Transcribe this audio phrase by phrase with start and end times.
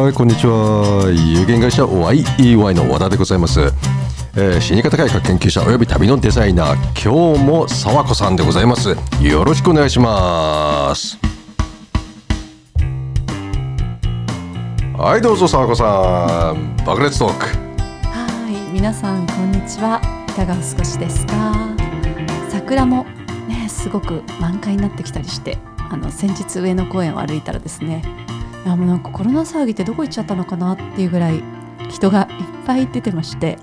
[0.00, 1.12] はいこんにちは。
[1.12, 3.60] 有限会社 YEY の和田でございます、
[4.34, 8.96] えー、死に方改革研究者および旅のデザイナー今日も沢子さんでございます。
[9.22, 11.18] よろしくお願いします。
[14.96, 16.76] はいどうぞ沢子さん。
[16.86, 17.44] 爆裂トーク。
[18.08, 20.00] はい皆さんこんにちは。
[20.30, 21.76] いかがお過ごしですか？
[22.48, 23.04] 桜も
[23.48, 25.58] ねすごく満開になってきたりして
[25.90, 28.02] あの先日上野公園を歩いたらですね
[28.64, 31.42] いやもうなんかコロナ騒ぎってどこ行っちゃったのかなっていうぐらい
[31.88, 33.58] 人がいっぱい出てまして。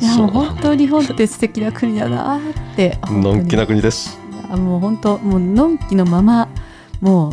[0.00, 2.40] いやもう本当日本って素敵な国だなっ
[2.74, 2.98] て。
[3.04, 4.18] のんきな国です。
[4.48, 6.48] いやもう本当もうのんきのまま
[7.00, 7.32] もう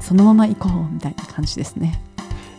[0.00, 2.00] そのまま行こうみたいな感じですね。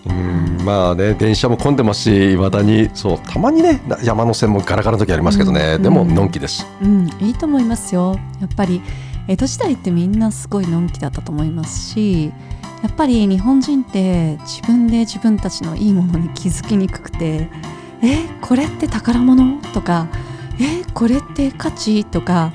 [0.06, 5.84] うんまあね電車も混んでますしいまだにそうたまにね山の線もガラガラの時ありますけどね、うん。
[5.84, 6.68] でものんきです。
[6.82, 8.20] うんいいと思いますよ。
[8.42, 8.82] やっぱり
[9.28, 12.34] 江戸時代ってみんなすごいのんきだったと思いますし
[12.82, 17.50] やっぱり日本人って自分で自分たちのいいものに気づきにくくて
[18.02, 20.08] 「えこれって宝物?」とか
[20.60, 22.52] 「えこれって価値?」とか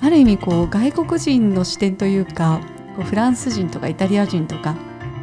[0.00, 2.60] ある意味こう外国人の視点というか
[2.96, 4.74] こうフランス人とかイタリア人とか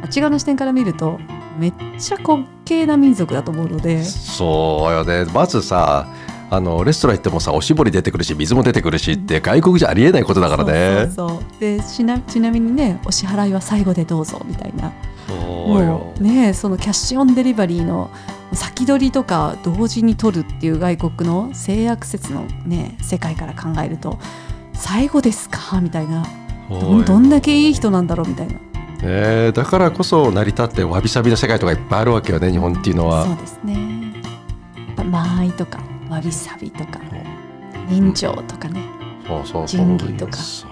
[0.02, 1.18] あっち側の視点から見ると
[1.58, 6.06] めっちゃ滑稽な民族だと思うのでそうよねまずさ
[6.48, 11.10] あのレストラン行ってもさおしぼり出てくるし水も出てくるしって外国じゃありえないことだからね。
[11.10, 11.60] そうそうそう。
[11.60, 14.92] でちなちなみにねお支払いは最後でどうぞみたいな。
[15.26, 15.38] そう
[15.84, 15.86] よ。
[15.86, 18.10] もうねそのキャッシュオンデリバリーの
[18.52, 24.18] 先取りとか同時に取るっていう外国の性悪説のね世界から考えると
[24.72, 26.24] 最後ですかみたいな。
[26.70, 28.54] どんどんだけいい人なんだろうみたいな。
[29.02, 33.26] ねだからこそ成り立ってわびさびの世界とかいっぱいあるわけよね日本っていうのは。
[33.26, 34.12] そうですね。
[34.96, 37.00] 間合いとかわびさびとか
[37.88, 38.80] 人情とかね、
[39.26, 40.36] そうそうそう仁義とか。
[40.36, 40.66] そ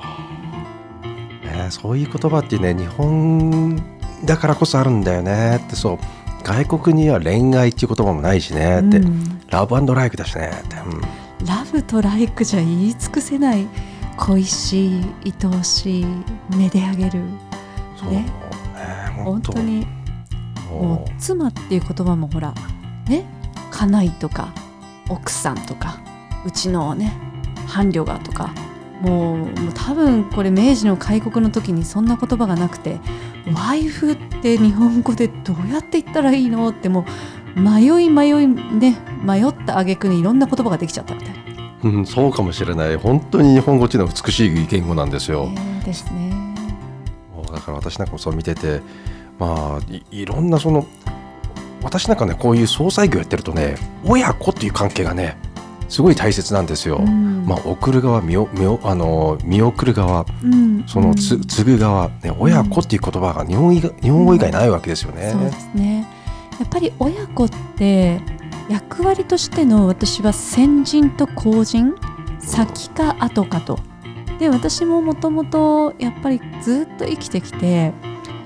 [1.45, 3.81] う,、ね、そういう言葉ってね日本
[4.25, 5.61] だからこそあるんだよね。
[5.65, 5.99] ってそう。
[6.43, 8.81] 外国には恋愛っていう言葉もないしね。
[8.81, 10.51] って、うんラブライクだしね。
[10.65, 11.47] って、うん。
[11.47, 13.69] ラブとライクじゃ言い尽くせない
[14.17, 15.05] 恋しい
[15.43, 16.07] 愛おしい
[16.57, 17.23] めであげる。
[17.97, 18.23] そうね。
[18.23, 18.27] ね
[19.25, 19.53] 本当。
[19.61, 19.87] に
[20.71, 22.53] ももう妻っていう言葉もほら
[23.09, 23.25] ね。
[23.71, 24.53] 家内とか
[25.09, 26.01] 奥さんとか
[26.45, 27.13] うちのね
[27.67, 28.53] 伴侶がとか
[29.01, 33.01] もうもう多分これ明治の開国の時にそんな言葉がなくて
[33.53, 37.05] ワイフって日本語でどうやって言ったらいいのっても
[37.57, 41.45] う迷い迷いね迷った挙句にいろんな言葉ができちゃったみたいな。
[41.85, 46.55] う、うん、そうかもしれない本当に日本語っていうのは美しい言語なんですよ、ねですね。
[47.53, 48.81] だから私なんかもそう見てて
[49.39, 50.87] まあいいろんなその
[51.85, 55.37] 私なんかねこういう総裁業やってるとね親子っていう関係がね
[55.89, 56.97] すごい大切なんですよ。
[56.97, 57.45] うん。
[57.47, 60.85] まあ、送る側見お見おあの見送る側うん。
[60.89, 61.47] そのつ、うん。
[61.47, 65.31] 継ぐ側、ね、親子っていう言葉が日本日本語以外ないわけですよね。
[65.31, 66.09] そうですね。
[66.59, 68.21] やっぱり親子って
[68.69, 71.95] 役割としての私は先人と後人
[72.39, 73.79] 先か後かと。
[74.39, 77.93] で私ももともとやっぱりずっと生きてきて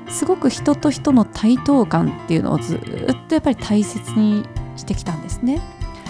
[0.09, 2.81] すごく人と人の対等感っていうのをずっ
[3.29, 4.45] とやっぱり大切に
[4.77, 5.61] してきたんですね。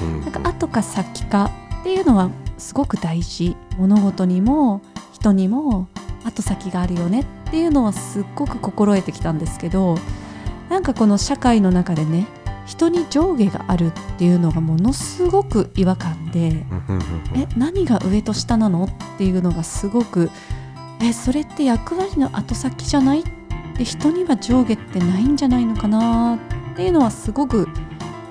[0.01, 0.21] うん。
[0.21, 1.51] なんか後か先か
[1.81, 3.57] っていうのはすごく大事。
[3.79, 4.83] 物事にも
[5.13, 5.89] 人にも
[6.25, 9.97] 後先があるよねっていうのはすっごく心得てきたんですけど
[10.69, 12.27] なんかこの社会の中でね
[12.67, 16.67] 人に上下があるっていうのがものすごく違和感で
[17.35, 20.31] え何が上と下なのっていうのがすごく
[21.01, 23.25] えそれって役割の後先じゃない
[23.79, 26.39] で人には上下ってないんじゃないのかなっ
[26.77, 27.69] ていうのはすごく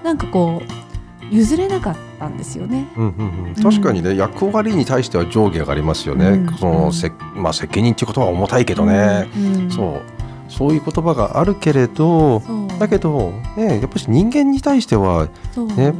[0.03, 2.85] なんかこう譲れなかったんですよね。
[2.95, 3.63] うんうんうん。
[3.63, 6.27] 確かにね、役割に対しては上下がありますよね。
[6.27, 6.57] うん。
[6.57, 10.01] そのせまあ、責任っていうことは重たいけどね、うんそう。
[10.49, 12.41] そういう言葉があるけれど
[12.79, 15.27] だけど、ね、やっぱり人間に対しては
[15.75, 15.93] ね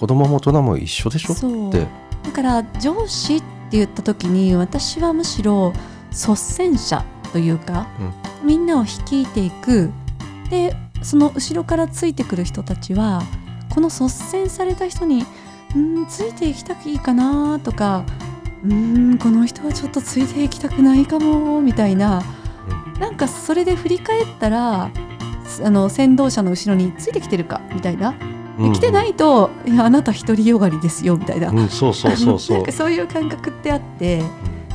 [0.00, 1.34] 子供も大人も一緒でしょ？
[1.68, 1.86] って。
[2.24, 3.46] だから上司って
[3.76, 5.72] 言った時に私はむしろ
[6.10, 7.88] 率先者というか、
[8.44, 9.90] みんなを率いていく。
[10.50, 13.22] でその後ろからついてくる人たちは
[13.70, 15.24] この率先された人に
[15.74, 18.04] うんついていきたくいいかなとか
[18.62, 22.22] うんこの人はちょっとついていきたくないかもみたいな、
[23.00, 24.90] なんかそれで振り返ったら
[25.64, 28.14] あの先導者の後ろについてきてるかみたいな、
[28.58, 34.22] で来てないいといやあなた独りよがりですよみたいな、うん、そうそうそうそ なうんかそういう感覚ってあって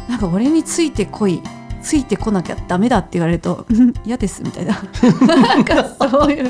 [0.10, 1.42] なんか俺についてこい
[1.88, 4.74] ついてこなきゃダメだって言われるとうん 嫌ですみたいな。
[5.26, 6.50] なんかそういう。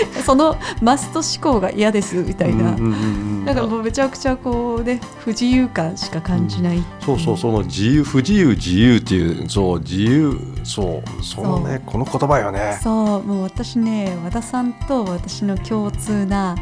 [0.26, 2.94] そのマスト思考が嫌ですみたいな、うんうんうんう
[3.40, 12.78] んなんかもうめちゃくちゃこうね不自由感しか感じない、そうそうその自由不自由自由っていうそう自由そうそのねこの言葉よね。
[12.82, 16.56] そうもう私ね和田さんと私の共通な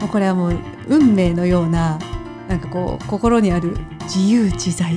[0.00, 1.98] もうこれはもう運命のような
[2.48, 4.96] なんかこう心にある自由自在。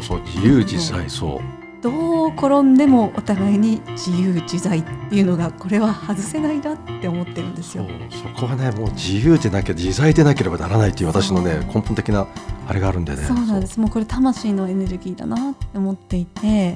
[0.00, 1.53] そう自由自在そう
[1.84, 7.86] どう転んでもお互いに自由自在っていうのがこれは外せないなって思ってるんですよ。
[8.10, 12.26] そこはねもう自由でなきゃ自在でなければならないっていう私のね根本的な
[12.66, 16.72] あれがあるんでねそうなんですもうこれ魂のエネルギーだなって思っていてや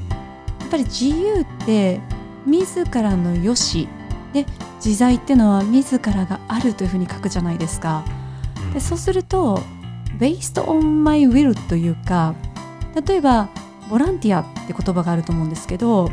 [0.67, 2.03] っぱり自由って
[2.45, 3.89] 自らの良し
[4.35, 4.45] で
[4.77, 8.05] 自在っていうのは自らがあるというふうに書くじゃないですか。
[8.61, 9.63] うんでそうすると
[10.19, 12.35] based on my will というか
[13.07, 13.49] 例えば
[13.89, 16.11] ボランティアって言葉があると思うんですけど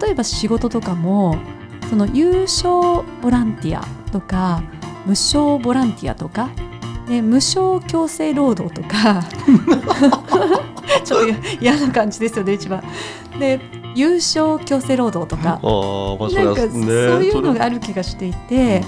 [0.00, 1.36] 例えば仕事とかも
[1.88, 4.62] その有償ボランティアとか
[5.06, 6.50] 無償ボランティアとか
[7.06, 9.22] で無償強制労働とか
[11.04, 11.26] ちょっと
[11.60, 12.82] 嫌な感じですよね一番。
[13.38, 13.60] で
[13.94, 16.70] 有償強制労働とかまあなんかそう
[17.22, 18.82] いうのそがある気がしていて、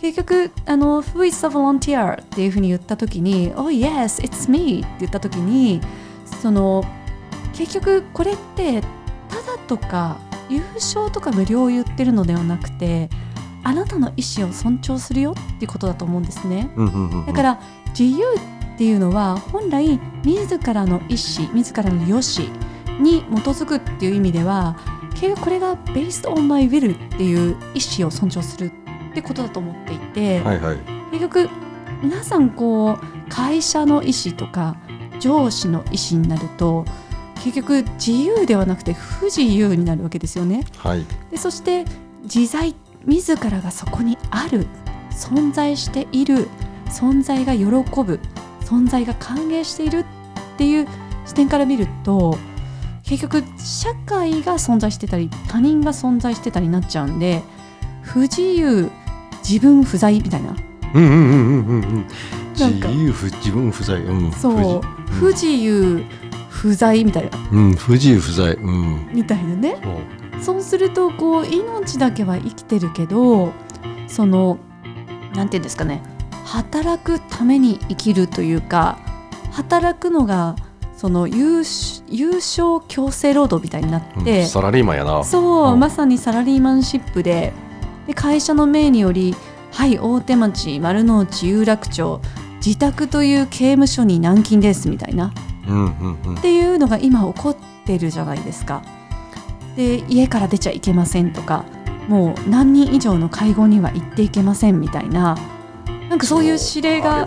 [0.00, 5.80] 結局あの「Who is a volunteer?」っていうふうに言った時に「Oh yes, it's me」って言った時に
[6.42, 6.84] その
[7.54, 8.80] 結局これって
[9.28, 10.18] ただとか
[10.48, 13.08] 優勝とか無料を言ってるのではなくて
[13.62, 16.70] あなたの意思を尊重するよっていうことだと思うんですね。
[17.26, 17.60] だから
[17.98, 18.26] 自由
[18.74, 22.50] っていうのは本来自らの意思自らの良し
[23.00, 24.76] に基づくっていう意味では
[25.14, 30.78] 結局これが based on my will っていう意思を尊重するってことだと思っていて、はいはい
[31.12, 31.48] 結局
[32.02, 34.76] 皆さんこう会社の意思とか
[35.20, 36.84] 上司の意思になると
[37.44, 40.64] 結局自由ではなくて不自由になるわけですよね。
[40.78, 41.04] はい。
[41.30, 41.84] でそして
[42.22, 42.74] 自在
[43.04, 44.66] 自らがそこにある
[45.10, 46.48] 存在している
[46.86, 48.18] 存在が喜ぶ
[48.62, 50.04] 存在が歓迎しているっ
[50.56, 50.88] ていう
[51.26, 52.38] 視点から見ると
[53.02, 57.42] 結局社会が存在してたり他人が存在してたりになっちゃうんで
[58.00, 58.90] 不自由
[59.46, 60.56] 自分不在みたいな。
[60.94, 62.06] うんうんうんうんうん
[62.54, 63.96] 自由不自分不在。
[63.96, 64.32] うん。
[64.32, 64.80] そう。
[65.20, 66.02] 不自由
[66.64, 67.38] 不在みたいな。
[67.52, 68.54] うん不自由不在。
[68.54, 69.06] うん。
[69.12, 69.76] みたいなね。
[70.40, 70.62] そう。
[70.62, 73.52] するとこう命だけは生きてるけど
[74.08, 74.58] その
[75.34, 76.02] なんていうんですかね。
[76.46, 78.98] 働くために生きるというか
[79.50, 80.56] 働くのが
[80.96, 81.62] その優
[82.08, 85.22] 優勝強制労働みたいになって、うんサラリーマンやな。
[85.22, 85.80] そう、うん。
[85.80, 87.52] まさにサラリーマンシップで
[88.06, 89.34] で会社の命により
[89.70, 92.22] はい大手町丸の内有楽町
[92.64, 95.30] 自宅という刑務所に軟禁ですみたいな
[95.64, 98.82] っていうのが今起こってるじゃないですか。
[99.76, 101.64] で家から出ちゃいけませんとか
[102.08, 105.36] もう何人以上の会合には行っていけませんみたいな
[106.08, 107.26] なんかそういう指令が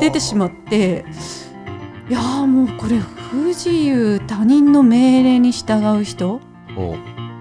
[0.00, 1.04] 出てしまって
[2.08, 6.40] いやーもうこれ不自由他人の命令に従う人。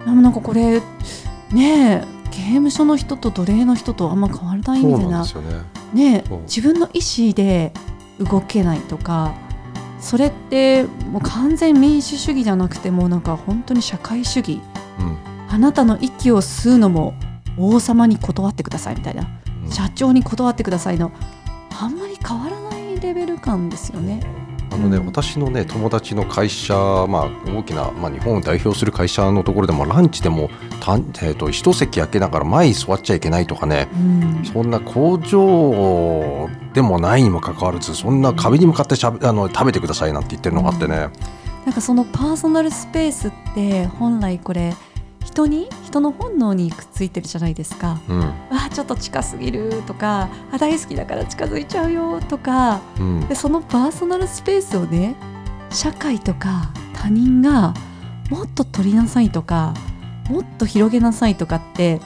[0.05, 0.79] なんかこれ
[1.51, 5.23] ねえ刑務所の人と奴隷の人とあんま変わらないみたいな。
[5.93, 6.19] ね。
[6.19, 7.73] ね自分の意思で
[8.19, 9.33] 動けないとか
[10.03, 14.59] それってもう完全民主主義じゃなくてもうなんか本当に社会主義。
[14.99, 15.17] うん。
[15.47, 17.13] あなたの息を吸うのも
[17.57, 19.25] 王様に断ってくださいみたいな。
[19.63, 19.71] うん。
[19.71, 21.11] 社長に断ってくださいの
[21.79, 24.21] あんまり変わらないレベル感ですよね。
[24.73, 34.45] あのね、うん私のね友達の会社、まあ、大きな、まあ、日本を代表する会社のところでもランチでもた、えー、と一席空けながら前に座っちゃいけないとかねうん。
[34.45, 41.09] そんな工場でもないにもかかわらずそんな壁に向かってしゃべあの食べてくださいなんて言ってるのがあってね、
[41.65, 44.73] なんかそのパーソナルスペースって本来これ
[45.33, 47.99] 人に人の本能にくっついてるじゃないですか。
[48.07, 52.81] うんわあちょっと近すぎるとかあ大好きだから近づいちゃうよとか。
[52.99, 53.27] うん。
[53.27, 55.15] でそのパーソナルスペースをね
[55.71, 57.73] 社会とか他人が
[58.29, 59.73] もっと取りなさいとか
[60.29, 61.99] もっと広げなさいとかって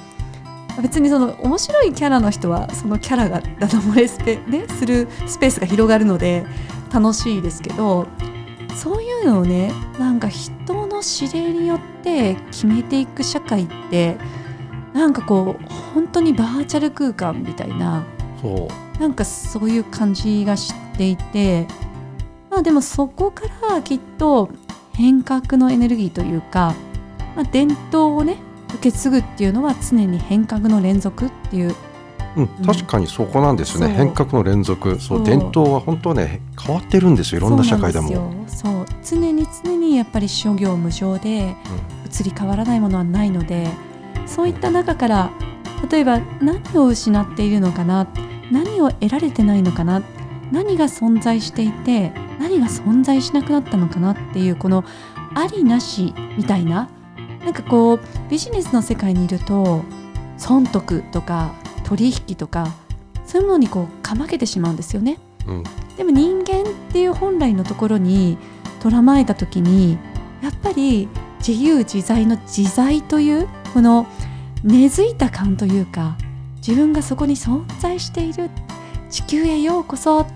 [0.82, 6.46] 別にその面白いキャラの人はそのキャラがダダ漏れスペ、ね、するスペースが広がるので
[6.94, 8.08] 楽しいですけど
[8.74, 14.18] そういうのをねなんか人の指令によって決めていく社会って
[14.94, 18.04] なんかこう本当にバーチャル空間みたいな
[18.42, 19.00] そう。
[19.00, 21.68] なんかそういう感じがしていて
[22.50, 24.50] まあでもそこからきっと
[24.94, 26.74] 変革のエネルギーというか、
[27.36, 28.38] まあ、伝統をね
[28.70, 31.76] 受け継ぐっていうのは常に変革の連続っていう
[32.38, 33.96] うん、確かにそこなんですよね、そう。
[33.96, 35.02] 変革の連続。
[35.02, 38.46] そう伝統は本当はね変わってるんですよいろんな社会でも。
[38.48, 41.56] そう常に常にやっぱり諸行無常で
[42.06, 43.68] 移り変わらないものはないので
[44.26, 45.32] そういった中から
[45.90, 48.08] 例えば何を失っているのかな？
[48.52, 50.02] 何を得られてないのかな？
[50.52, 54.12] 何が存在していて何が存在しなくなったのかな？
[54.12, 54.86] っていうこの
[55.36, 56.90] ありなしみたいな。
[57.44, 59.82] なんかこうビジネスの世界にいると
[60.38, 61.54] 損得とか
[61.88, 62.74] 取引とか
[63.26, 65.20] そういうものにこうかまけてしまうんですよね。
[65.48, 65.64] うん
[65.98, 68.38] でも人間っていう本来のところに
[68.80, 69.98] とらまえた時に
[70.44, 74.06] やっぱり自由自在の自在というこの
[74.64, 76.16] 根付いた感というか
[76.58, 78.52] 自分がそこに存在している
[79.10, 80.28] 地球へようこそ、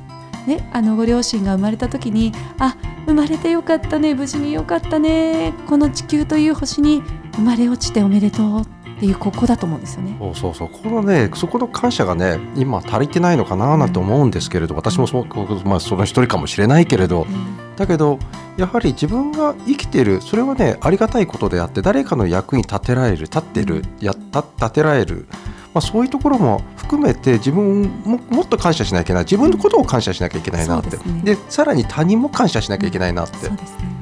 [0.48, 7.04] ね、あのご両親が生まれた時にあ生まれてよかったね無事によかったねこの地球という星に
[7.36, 10.16] 生まれ落ちておめでとうっていうここだと思うんですよね。
[10.20, 10.70] そうそうそう。
[10.70, 15.26] このねそこの感謝がね今足りてないのかななんて思うんですけれど、私もそ,、
[15.66, 17.24] まあ、その一人かもしれないけれど。
[17.24, 17.76] うん。
[17.78, 18.20] だけど
[18.58, 25.26] やはり自分が生きてるそれはねありがたいことであって誰かの役に立てられる立ってるやった立てられる、
[25.74, 29.24] まあ、そういうところも含めて自分ももっと感謝しなきゃいけない。
[29.24, 31.22] 自分のことを感謝しなきゃいけないなって、そうですね。
[31.24, 33.38] でさらに他人も感謝しなきゃいけないなって。
[33.38, 34.02] そうですね。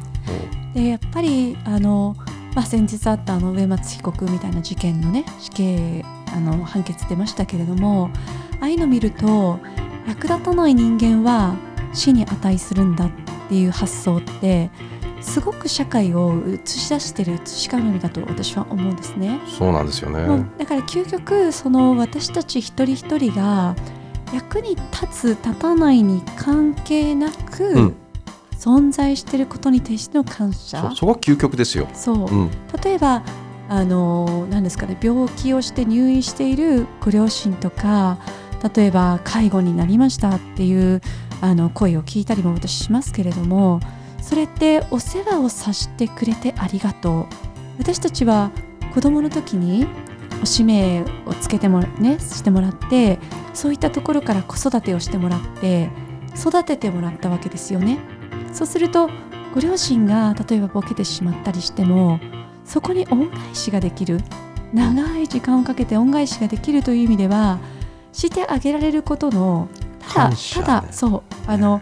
[0.74, 2.18] でやっぱりあの、
[2.56, 6.03] まあ、先日あったあの上松被告みたいな事件のね死刑
[6.34, 8.10] あの判決出ましたけれども
[8.60, 9.60] ああいうの見ると
[10.08, 11.56] 役立たない人間は
[11.94, 13.12] 死に値するんだっ
[13.48, 14.70] ていう発想って
[15.22, 19.39] すごく社会を映し出してる映し鏡だと私は思うんですね。
[19.48, 20.46] そうなんですよね。
[20.58, 23.75] だから究極その私たち一人一人が
[24.34, 27.96] 役に立つ立たないに関係なく、うん
[28.60, 31.88] 存在していることに対しての感謝そそこは究極ですよ。
[31.94, 32.51] そう、うん、
[32.84, 33.24] 例えば
[33.70, 38.18] あの何ですかね病気をして入院しているご両親とか
[38.75, 41.01] 例えば介護になりましたっていう
[41.39, 43.80] あの声を聞いたりも私しますけれども
[44.22, 47.25] それってお世話をさせてくれてありがとう
[47.78, 48.51] 私たちは
[48.94, 49.88] 子供の時に
[50.42, 53.20] おしめをつけてもら,、ね、してもらって
[53.54, 55.89] そういったところから子育てをしてもらって
[56.36, 58.00] 育ててもらったわけですよね。
[58.53, 59.10] そうすると
[59.53, 62.20] ご両親が例えばボケてしまったりしても
[62.65, 64.20] そこに恩返しができる
[64.74, 67.60] 長い時間をかけて恩返しができるという意味では
[68.12, 69.68] してあげられることの
[70.00, 71.79] ただただそうあの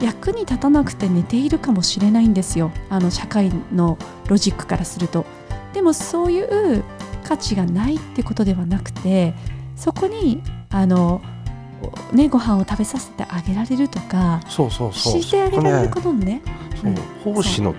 [0.00, 3.98] 役に立たなくて寝ているかもしれないんですよあの社会の
[4.28, 5.24] ロジックからすると。
[5.72, 6.82] でもそういう
[7.24, 9.34] 価値がないってことではなくて
[9.76, 11.22] そこにあの、
[12.12, 15.22] ね、ご飯を食べさせてあげられるとかそうそうそう。
[15.22, 16.42] してあげられるそことのね。
[16.80, 16.94] そう
[17.34, 17.74] 奉仕の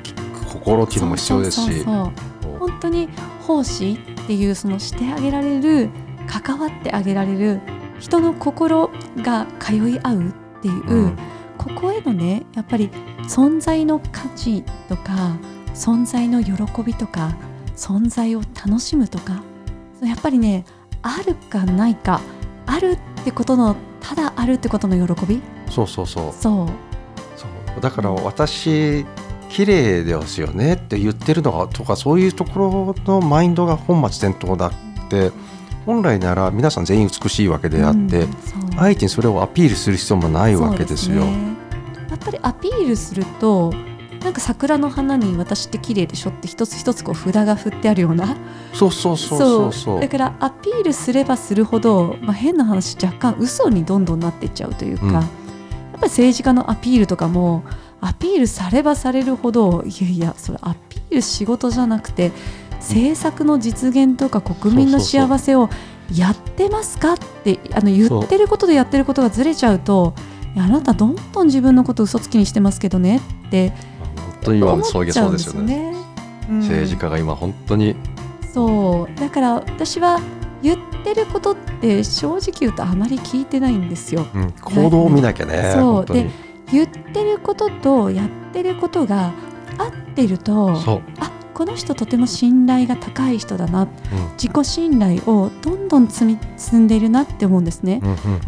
[0.48, 1.84] 心っていうのも必要ですし。
[1.84, 3.10] 本当に
[3.48, 5.90] 奉仕っていうそのしてあげられる
[6.28, 7.62] 関わってあげられる
[8.00, 11.18] 人の心が通い合うっていう、うん。
[11.58, 12.90] ここへのねやっぱり
[13.24, 15.38] 存在の価値とか
[15.74, 16.54] 存在の喜
[16.84, 17.36] びとか
[17.76, 19.44] 存在を楽しむとか
[20.02, 20.66] やっぱりね
[21.02, 22.22] あるかないか
[22.66, 25.42] あるってことのただあるってことの喜び？
[25.70, 26.34] そうそうそう。
[26.34, 26.68] そ
[27.78, 27.82] う。
[27.82, 29.06] だから私
[29.50, 35.32] 綺麗ですよねって言ってるのがとかそういうところのマインドが本末転倒だって
[35.86, 38.36] 本来なら皆さん全員美しいわけであって、うん
[38.80, 41.22] 相手にそれをアピールする必要もないわけですよ。
[41.22, 41.58] そうね。
[42.10, 43.74] やっぱりアピールすると
[44.24, 48.36] なんか桜の花に私って綺麗でしょって一つ一つこう札が振ってあるような。
[48.74, 50.02] そうそうそうそうそう。
[50.02, 55.14] だからアピールすればするほど、まあ、変な話若干嘘にどんどんなっていっちゃうというか、うん。
[55.14, 55.24] やっ
[55.94, 57.64] ぱり政治家のアピールとかも
[58.02, 62.32] アピールさればされるほどいやいやそれアピール仕事じゃなくて
[62.74, 65.70] 政策の実現とか国民のそうそうそう幸せを
[66.16, 70.14] やってますかってあの言ってることでやってることがずれちゃうと
[70.56, 73.74] あなたどんどん自分のこと嘘つきにしてますけどねって
[74.42, 75.92] 本当に今そういそうですよね。
[75.92, 75.98] ね。
[76.50, 77.96] うん政治家が今本当に
[78.54, 80.20] そうだから私は
[80.64, 84.26] 言ってることって正直言うとあまり聞いてないんですよ。
[84.34, 85.74] うん行動を見なきゃね。
[85.76, 86.30] そうで
[86.72, 89.32] 言ってることとやってることが
[89.78, 91.02] 合ってるとそう。
[91.20, 93.90] あこの人とても信頼が高い人だなうん
[94.42, 98.02] 自己信頼をどんどん積み積んでいるなって思うんですね。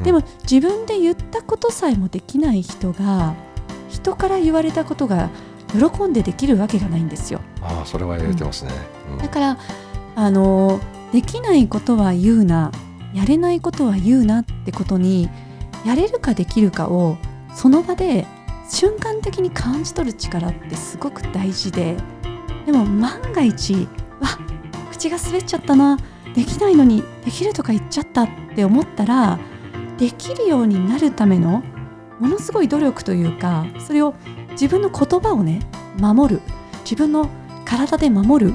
[0.04, 3.36] でも自分で言ったことさえもできない人が
[3.90, 5.30] 人から言われたことが
[5.74, 7.42] 喜んでできるわけがないんですよ。
[7.62, 8.72] ああそれは言えてますね。
[9.12, 9.58] うんだから
[10.16, 10.80] あの
[11.12, 12.72] できないことは言うな
[13.14, 15.30] やれないことは言うなってことに
[15.86, 17.18] やれるかできるかを
[17.54, 18.26] その場で
[18.70, 21.98] 瞬間的に感じ取る力ってすごく大事で
[22.66, 23.88] でも万が一
[24.20, 24.30] わ
[24.92, 25.98] 口が滑っちゃったな
[26.34, 29.40] できないのにできるとか言っちゃったって思ったら
[29.98, 31.64] できるようになるための
[32.20, 34.14] ものすごい努力というかそれを
[34.52, 35.60] 自分の言葉をね
[36.00, 36.42] 守る。
[36.84, 37.30] 自分の
[37.66, 38.54] 体で守る。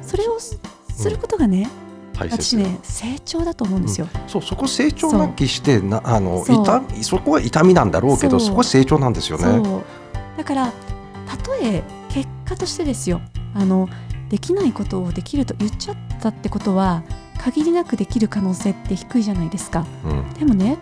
[0.00, 0.58] それをす
[0.90, 1.68] することがね、
[2.12, 2.42] 大切。
[2.42, 4.08] 私ね成長だと思うんですよ。
[4.26, 9.82] そうそこ成長なきしてなあの痛みそこは痛みなんだろうけどそこは成長なんですよね。
[10.36, 10.72] だから
[11.26, 13.20] たとえ結果としてですよ。
[13.54, 13.88] あの
[14.28, 17.02] できないことをできると言っちゃったってことは
[17.38, 19.84] 限りなくできる可能性って低いじゃないですか。
[20.04, 20.34] うん。
[20.34, 20.78] でもね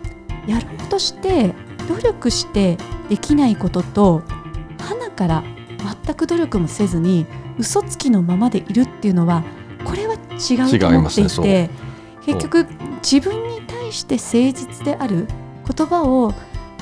[0.47, 1.53] やろうとして
[1.87, 2.77] 努力して
[3.09, 4.40] できないことと花
[5.11, 5.43] から
[6.05, 7.25] 全く努力もせずに
[7.57, 9.43] 嘘つきのままでいるっていうのは
[9.83, 11.69] これは違うと思っていますね
[12.25, 12.67] 結局
[13.03, 15.27] 自分に対して誠実である
[15.75, 16.33] 言葉を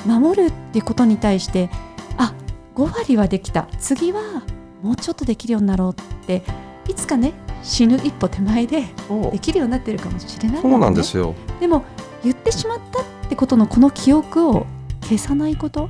[0.06, 1.70] 守るっていうことに対して
[2.18, 2.34] あ
[2.74, 3.68] 5割はできた。
[3.78, 4.42] 次は
[4.82, 6.42] もうちょっとできるようになろうって
[6.88, 7.32] いつかね
[7.62, 8.84] 死ぬ一歩手前で
[9.32, 11.34] できるようになってるかもしれないそうなんねですよ。
[11.60, 11.84] でも
[12.22, 14.66] 言ってしまったってことのこの記憶を
[15.02, 15.88] 消さないこと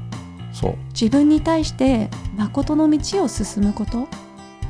[0.93, 4.09] 自分に対して誠の道を進むこと。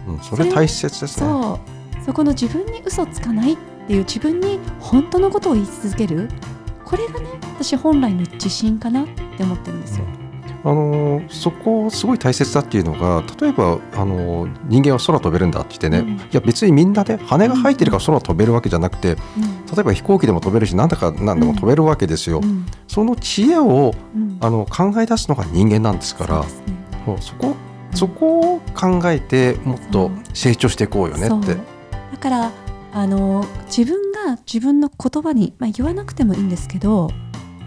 [0.07, 1.09] うん、それ大切ですね。
[1.09, 1.61] そ
[2.01, 2.05] う。
[2.05, 3.57] そこの自分に嘘つかないっ
[3.87, 6.29] ていう自分に本当のことを言い続ける。
[6.85, 9.07] これがね私本来の自信かなっ
[9.37, 10.05] て思ってるんですよ。
[10.62, 16.17] あのーそこすごい大切だっていうのが例えば、あのー人間は空飛べるんだって言ってね、うん。
[16.17, 19.17] いや別にみんなね羽が生えてるから空飛べるわけじゃなくてうん。
[19.67, 22.40] 例えば飛行機でも飛べるし何だか何でも飛べるわけですよ。
[22.43, 22.67] うん。
[22.88, 24.38] その知恵をうん。
[24.40, 27.14] あの考え出すのが人間なんですからそう。
[27.17, 27.57] ねそこ
[27.95, 31.55] そこを考えてもっと成長していこうよねって。
[31.55, 32.52] だから
[32.93, 37.11] あの自分が自分の言葉に、まあ、言わなくてもいいんですけど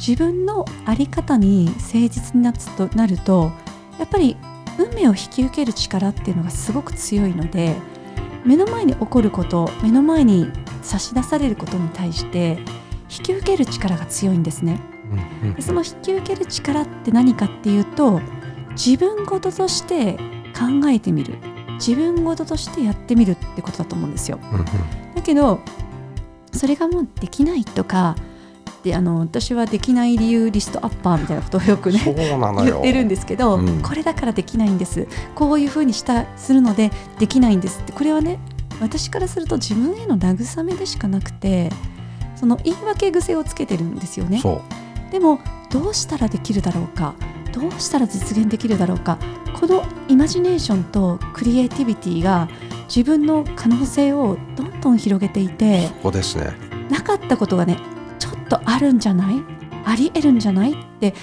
[0.05, 3.53] 自分の在り方に誠実になつとなると
[3.97, 4.35] やっぱり
[4.77, 7.77] 運命を引き受ける力っていうのがすごく強いので
[8.43, 12.57] 目の前に起こること目の前に差し出されることに対して
[13.09, 14.81] 引き受ける力が強いんですね。
[15.55, 18.19] でその引き受ける力って何かっていうと
[18.71, 20.17] 自分事として
[20.53, 21.35] 考えてみる。
[21.75, 24.39] 自分事としてやってみるってことだと思うんですよ。
[25.15, 25.61] だけど
[26.51, 28.15] それがもうできないとか
[28.83, 31.99] であの私はできない理由リストアッパーみたいなことをよくね。
[32.03, 38.39] 言ってるんですけど、うんこれだからできないんですこういうふうにしたするのでできないんですってこれはね
[38.81, 41.69] 私からすると自分への慰めでしかなくて
[42.35, 44.41] その言い訳癖をつけてるんですよね。
[45.11, 47.13] でもどうしたらできるだろうか
[47.53, 49.17] どうしたら実現できるだろうか
[49.53, 52.49] このイマジネーションとクリエイティビティが
[52.87, 56.53] 自分の可能性をどんどん広げていてそこですね。
[56.89, 57.77] なかったことがね
[58.57, 59.41] とあるんじゃない？
[59.85, 60.73] ありえるんじゃない？
[60.73, 61.13] って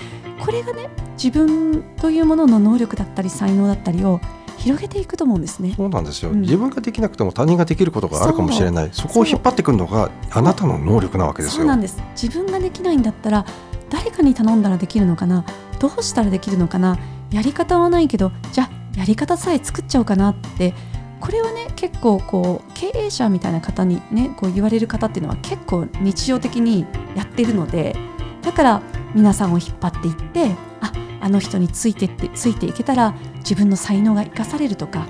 [0.40, 0.88] これがね
[1.23, 4.21] 自分というものの能力だったり才能だったりを
[4.59, 5.75] 広げていくと思うんですね。
[5.77, 6.43] そうなんですよ、うん。
[6.43, 8.90] 自分ができなくても他人ができることがあるかもしれない。
[8.93, 11.57] そこを引っ張ってくるのがあなたの能力なわけですよ。
[11.59, 12.03] そうなんです。
[12.21, 13.47] 自分ができないんだったら
[13.88, 15.45] 誰かに頼んだらできるのかな？
[15.79, 16.99] どうしたらできるのかな？
[17.31, 20.75] やり方はないけどじゃあやり方さえ作っちゃおうかなって
[21.21, 27.95] これはね結構こう経営者みたいな方にねこう言われる方っていうのは結構日常的にやってるので
[28.43, 28.83] だから
[29.15, 35.07] 皆さんを引っ張っていってああの人についてってついていけたら自分の才能が生かされるとか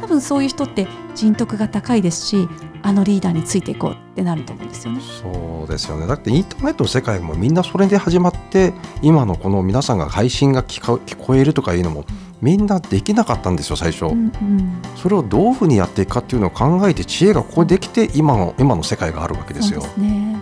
[0.00, 2.48] 多分そういう人って人徳が高いですし
[2.82, 5.00] あのリーダーについていこうってなると思うんですよね。
[5.00, 12.06] そうですよねだってインターネットの世界もみんなそれで始まって今のこの皆さんが配信が聞聞こえるとかいうのも
[12.40, 14.82] みんなできなかったんですよ最初、うんうん。
[14.96, 19.82] それをどういうふうにやっていくかっていうのを考えて知恵がここでできて今の今の世界があるわけですよ。
[19.82, 20.36] すね。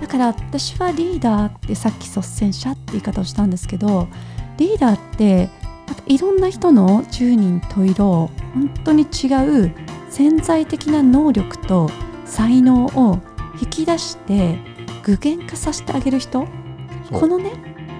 [0.00, 4.08] だから私はリーダーってさっき率先者って言い方をしたんですけど
[4.56, 5.50] リーダーって
[6.06, 9.72] いろんな人の十人十色本当に違う
[10.08, 11.90] 潜在的な能力と
[12.24, 13.18] 才能を
[13.60, 14.58] 引き出して
[15.02, 16.46] 具現化させてあげる人。
[17.12, 17.52] このね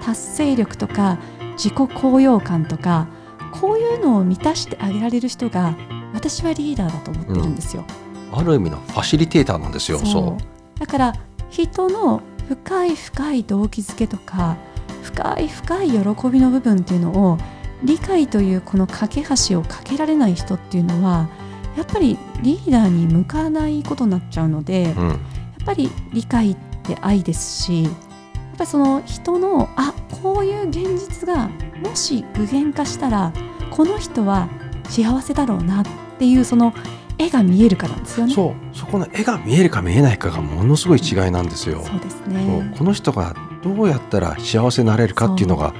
[0.03, 1.19] 達成力とか
[1.53, 3.07] 自己高揚感とか
[3.51, 5.75] こういうのを満たしてあげられる人が
[6.13, 7.85] 私はリーダーだと思ってるんですよ。
[8.33, 10.79] ある意味のファシリテーターなんですよそう。
[10.79, 11.13] だから
[11.49, 14.57] 人の深い深い動機づけとか
[15.03, 15.97] 深い深い喜
[16.29, 17.37] びの部分っていうのを
[17.83, 21.27] 理解というこの架け橋をかけられない人っていうのは
[21.75, 25.19] やっぱりリーダーに向かないことになっちゃうので、やっうん
[25.65, 27.89] ぱり理解って愛ですしや
[28.53, 31.49] っぱりその人のあこういう現実が
[31.83, 33.33] もし具現化したら
[33.71, 34.49] この人は
[34.89, 35.85] 幸せだろうなっ
[36.19, 36.73] ていうその
[37.17, 38.33] 絵が見えるからなんですよね。
[38.33, 42.73] そうそこの絵が見えるか見えないかがものすごい違いなんですよそうですね。
[42.77, 45.73] この人がどうやったら幸せになれるかっていうのが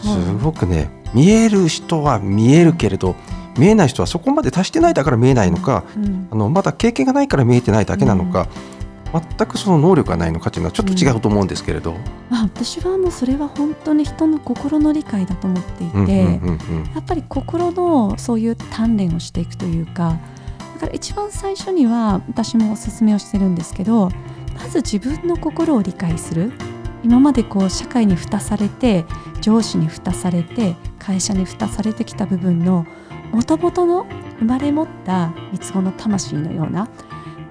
[0.00, 0.06] す
[0.42, 3.16] ごくね見える人は見えるけれど
[3.58, 8.48] 見えない人はそこまで達してないだから見えないのかうんあのまだ経験がないから見えてないだけなのか、
[9.12, 11.94] 全くその能力がないのかっていうのはちょっと違うと思うんですけれど、
[12.30, 16.92] まあ、私はもうそれは本当に人の心の理解だと思っていて、うんうんうんうん。
[16.94, 20.18] やっぱり心のそういう鍛錬をしていくというか
[20.74, 24.10] だかから一番最初には私もおすすめをしてるんですけど
[24.54, 26.52] まず自分の心を理解する。
[27.04, 29.04] 今までこう社会に蓋されて
[29.40, 32.86] 上司に蓋されて会社に蓋されてきた部分の
[33.32, 34.06] もともとの
[34.38, 36.88] 生まれ持った三つ子の魂のような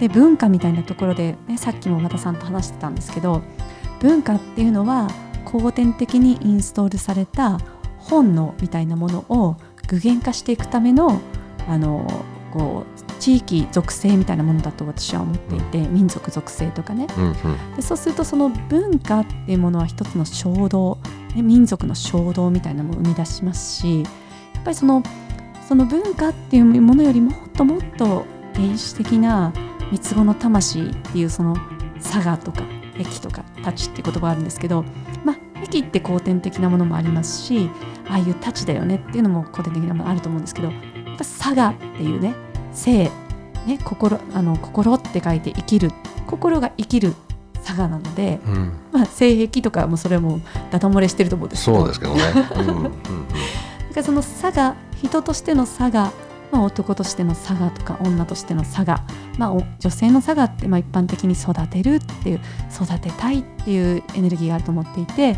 [0.01, 3.43] で文化みたいなところで、ね、さっきも和田さんと話してたんですけど
[3.99, 5.07] 文化っていうのは
[5.45, 7.59] 後天的にインストールされた
[7.99, 11.21] 本能みたいなものを具現化していくための
[11.67, 12.07] あの
[12.51, 20.97] こう地域属性みたいなものだと私は思っていて、うん、民族属性とかね、うんうん、でそうするとその文化っていうものは一つの衝動、
[21.35, 24.09] ね、民族の衝動みたいなものを生み出しますしや
[24.61, 25.03] っぱりその
[25.67, 29.53] その文化っていうものよりもっともっと原始的な
[29.91, 31.55] 三つ子の魂っていうその
[32.01, 32.63] 佐賀とか
[32.97, 34.83] 駅とか太刀って言葉があるんですけど、
[35.23, 37.69] まあ、駅って後天的なものもありますし
[38.07, 42.35] ああいう太刀だよねっていうのも後天的なものあると思うんですけどやっぱ佐賀っていうね
[42.73, 43.03] 生、
[43.65, 45.91] ね、心あの心って書いて生きる
[46.27, 47.13] 心が生きる
[47.63, 50.39] 佐賀なので、うん、まあ、性癖とかもそれも
[50.71, 51.77] ダダ漏れしてると思うんですけど。
[51.77, 52.21] そうですけどね。
[52.55, 52.95] うんうんうん、 だか
[53.95, 56.11] らその佐賀人としての佐賀
[56.51, 59.03] まあ、男としての差がとか女としての差が、
[59.37, 62.41] まあ、女性の差がってまあ一般的に育てるっていう
[62.73, 65.37] 育てたいっていうエネルギーがあると思っていて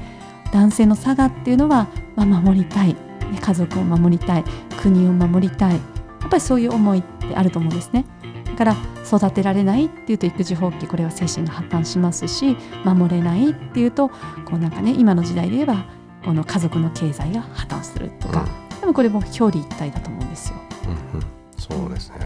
[0.51, 2.95] 男性の差がっていうのは、まあ、守りたい、
[3.41, 4.43] 家族を守りたい。
[4.79, 5.73] 国を守りたい。
[5.73, 5.79] や
[6.27, 8.05] っぱりそういう思いってあると思うんですね。
[8.45, 14.15] だから育てられないっていうと育児放棄これは精神が破綻しますし守れないっていうとこ
[14.53, 15.85] うなんかね今の時代で言えば
[16.23, 18.45] この家族の経済が破綻するとか、
[18.75, 20.72] うん、でもこれも表裏一体だと思うんですよ。
[20.85, 21.25] うんうん、
[21.57, 22.17] そうですね。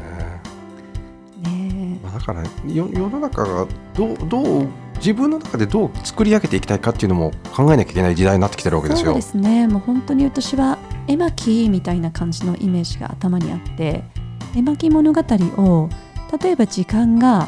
[1.43, 4.67] ねまあ、だから世の中がどうどう
[4.97, 9.07] 自分の中でどう作り上げていきたいかっていうのも考えなきゃいけない時代になってきてるわけですよ。
[9.07, 14.03] そうですねもう本当に私は絵巻みたいな感じのイメージが頭にあって
[14.55, 15.89] 絵巻物語を
[16.41, 17.47] 例えば時間が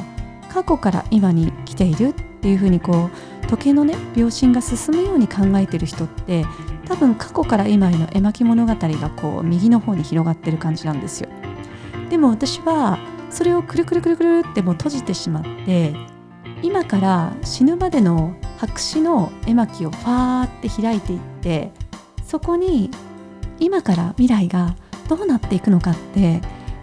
[0.50, 3.10] 過去から今に来ているっていうふうにこ
[3.44, 6.46] う時計のね秒針が進むように考えてる人って
[6.90, 11.30] 多分過去から今への絵巻物語がこう右の方に広がってる感じなんですよ。
[12.10, 12.98] でも私は
[13.30, 15.94] それをくるくるくるくるってもう閉じてしまって
[16.64, 21.72] 今から死ぬまでの白紙の絵巻をファーって開いていって
[22.26, 22.90] そこに
[23.60, 24.76] 今から未来が
[25.08, 26.42] どうなっていくのかって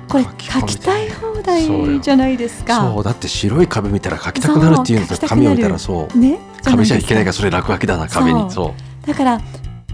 [0.08, 2.92] これ書きたい放題じゃないですか。
[2.92, 6.18] そうだって白い壁見たら書きたくなるっていうのと紙を見たらそう。
[6.18, 8.48] ね壁じゃいけないからそれ落書きだな壁に。
[8.52, 8.72] そ
[9.04, 9.06] う。
[9.06, 9.40] だから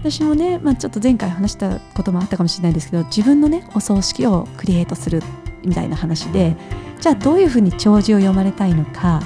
[0.03, 5.23] 私もね、まあ、ちょっと前回話したこともあったかもしれないですけど自分のねお葬式をクリエイトする
[5.63, 6.57] みたいな話で
[6.99, 9.21] じゃあどういうふうに弔辞を読まれたいのか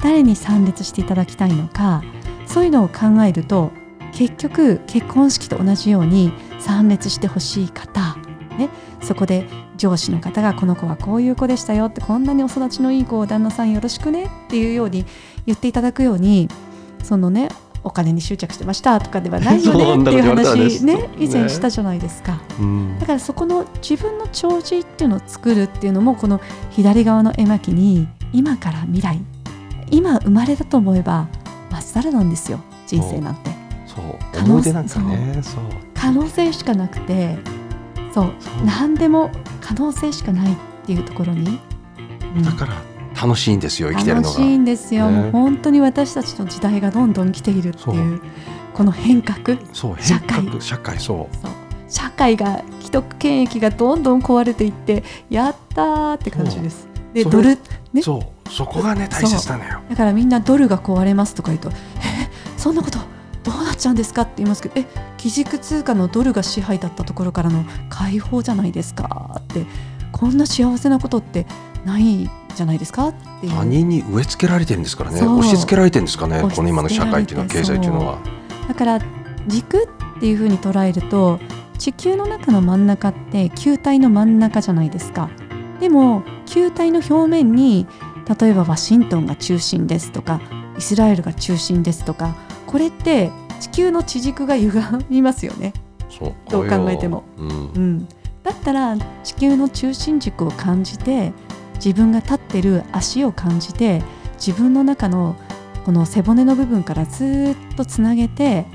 [0.00, 2.02] 誰に参列していただきたいのか
[2.46, 3.72] そういうのを考えると
[4.14, 8.16] 結局結婚式と同じように参列してほしい方、
[8.56, 8.70] ね、
[9.02, 15.04] そこで上司の方がこの子はこういう子でしたよってこんなにお育ちのいい子を旦那さんよろしくねっていうように
[15.44, 16.48] 言っていただくように
[17.02, 17.50] そのね
[17.84, 21.08] お金に執着してましたとかではないよね っていう話ね。
[21.18, 26.40] 以前したじゃないですか、ね、だからそこの自分の弔辞っていうのを作るっていうのもこの
[26.70, 29.20] 左側の絵巻に今から未来
[29.90, 31.28] 今生まれたと思えば
[31.70, 32.60] まっさらなんですよ。
[32.86, 33.50] 人生なんて。
[33.86, 34.44] そう。
[34.44, 35.38] 思い出なんかね。
[35.42, 35.62] そう。
[35.94, 37.38] 可能性しかなくて
[38.12, 38.32] そう。
[38.64, 41.60] 何でも可能性しかないっていうところに、
[42.36, 42.91] うん、だから
[43.22, 44.28] 楽しいんですよ生きてるのが。
[44.28, 48.20] 楽しいんですよ、ね、本当に私たちの時代がどんどん来ているっていう
[48.74, 49.58] この変革。
[49.72, 51.36] そう変革社会そう。
[51.88, 56.88] 社会が既得権益がどんどん壊れていってやったって感じです。
[57.12, 57.58] でドル
[57.92, 58.02] ね。
[58.02, 58.50] そう。
[58.50, 59.80] そこがね大切なのよ。
[59.88, 61.74] だからみんなドルが壊れますとか言うとえ
[62.56, 62.98] そんなこと
[63.44, 69.66] どうなっちゃうんですかって言いますけどえ基軸通貨のドルが支配だったところからの解放じゃないですかって
[70.12, 71.46] こんな幸せなことって
[71.84, 73.52] ないじゃないですかっていう。
[73.52, 75.22] 他人に植え付けられてるんですからね。
[75.22, 78.18] 押し付けられてるんですかねこの今の社会っていうのは経済っていうのは。
[78.68, 78.98] だから
[79.46, 81.40] 軸っていうふうに捉えると
[81.78, 85.30] 地球の中の真ん中って球体の真ん中じゃないですか。
[85.80, 87.86] でも球体の表面に
[88.40, 90.40] 例えばワシントンが中心ですとか
[90.78, 92.36] イスラエルが中心ですとか
[92.66, 95.72] これって地球の地軸が歪みますよね。
[96.48, 98.08] どう考えても、うん、うん、
[98.42, 101.32] だったら地球の中心軸を感じて
[101.84, 104.02] 自分が立ってる足を感じて
[104.34, 105.36] 自分の中の
[105.84, 108.66] この背骨の部分からずっとつなげて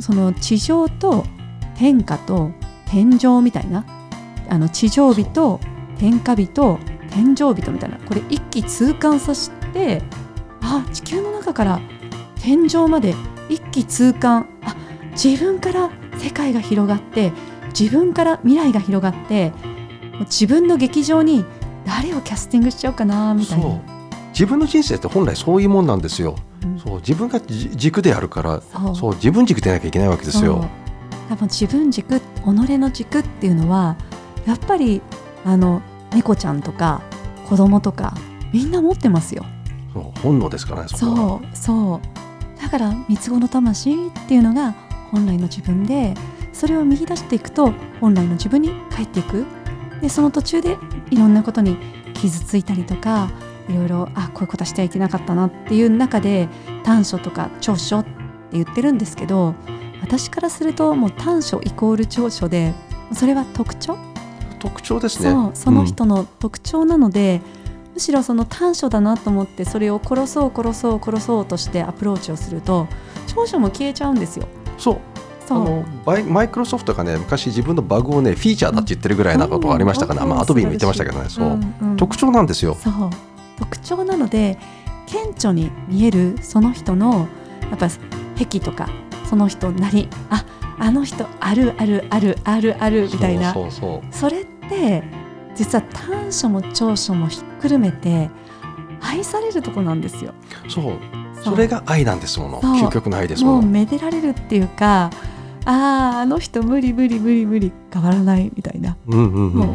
[0.00, 1.24] その地上と
[1.76, 2.50] 天下と
[2.86, 3.84] 天井みたいな
[4.48, 5.60] あの地上日と
[5.98, 6.78] 天下日と
[7.10, 10.02] 天井人みたいなこれ一気通貫させて
[10.62, 11.80] あ地球の中から
[12.40, 13.14] 天井まで
[13.50, 14.74] 一気通貫あ
[15.12, 17.32] 自分から世界が広がって
[17.78, 19.52] 自分から未来が広がって
[20.20, 21.44] 自分の劇場に
[21.88, 23.80] 誰をキャスティングしちゃおうかなみたいな。
[24.32, 26.36] 自分の人生って本来そういうもんなんですよ。
[26.62, 26.78] うん。
[26.78, 26.96] そう。
[26.96, 28.62] 自分がじ軸であるから
[28.94, 29.14] そう。
[29.14, 30.68] 自分軸でなきゃいけないわけですよ。
[31.30, 33.96] 多分自分軸己の軸っていうのは
[34.46, 35.00] やっぱり
[35.44, 37.02] あの猫ちゃんとか
[37.48, 38.14] 子供とか
[38.52, 39.44] みんな持ってますよ。
[39.94, 40.20] そう。
[40.20, 41.56] 本能ですからねそう。
[41.56, 42.62] そう。
[42.62, 44.74] だから三つ子の魂っていうのが
[45.10, 46.12] 本来の自分で
[46.52, 49.46] それを見出していくと本来の自分に帰っていく
[50.00, 50.76] でその途中で
[51.10, 51.76] いろんなことに
[52.14, 53.30] 傷ついたりとか
[53.68, 56.48] いろいろあこういうことはしてはいけなかったなっていう中で
[56.84, 58.10] 短所とか長所って
[58.52, 59.54] 言ってるんですけど
[60.00, 62.72] 私からするともう短所イコール長所で
[63.12, 63.96] それは特徴？
[64.58, 65.30] 特徴ですね。
[65.30, 67.40] そうその人の特徴なので、
[67.94, 72.86] むしろその短所だなと思ってそれを殺そう殺そう殺そうとしてアプローチをすると
[73.26, 74.46] 長所も消えちゃうんですよ。
[74.52, 75.00] うんそう
[75.54, 75.64] あそう。
[75.64, 81.28] のマイクロソフトがね昔自分のバグをねフィーチャーだって言ってるぐらいなことがありましたから、うんまあアドビーも言ってましたけどね。
[81.28, 81.96] そう、んうん。
[81.96, 82.74] 特徴なんですよ。
[82.74, 82.92] そう。
[83.58, 84.58] 特徴なので
[85.06, 87.28] 顕著に見えるその人の
[87.70, 87.88] やっぱ
[88.36, 88.88] 癖とか
[89.28, 90.44] その人なりあ
[90.78, 93.52] あの人あるあるあるあるあるみたいな。
[93.52, 95.02] そうそうそれって
[95.54, 98.30] 実は短所も長所もひっくるめて
[99.00, 100.32] 愛されるとこなんですよ。
[100.68, 100.98] そう。
[101.42, 102.60] それが愛なんですもの。
[102.60, 103.68] 究極の愛ですもうもの。
[103.68, 105.10] めでられるっていうか
[105.70, 108.96] あああの人無理無理無理無理変わらないみたいな、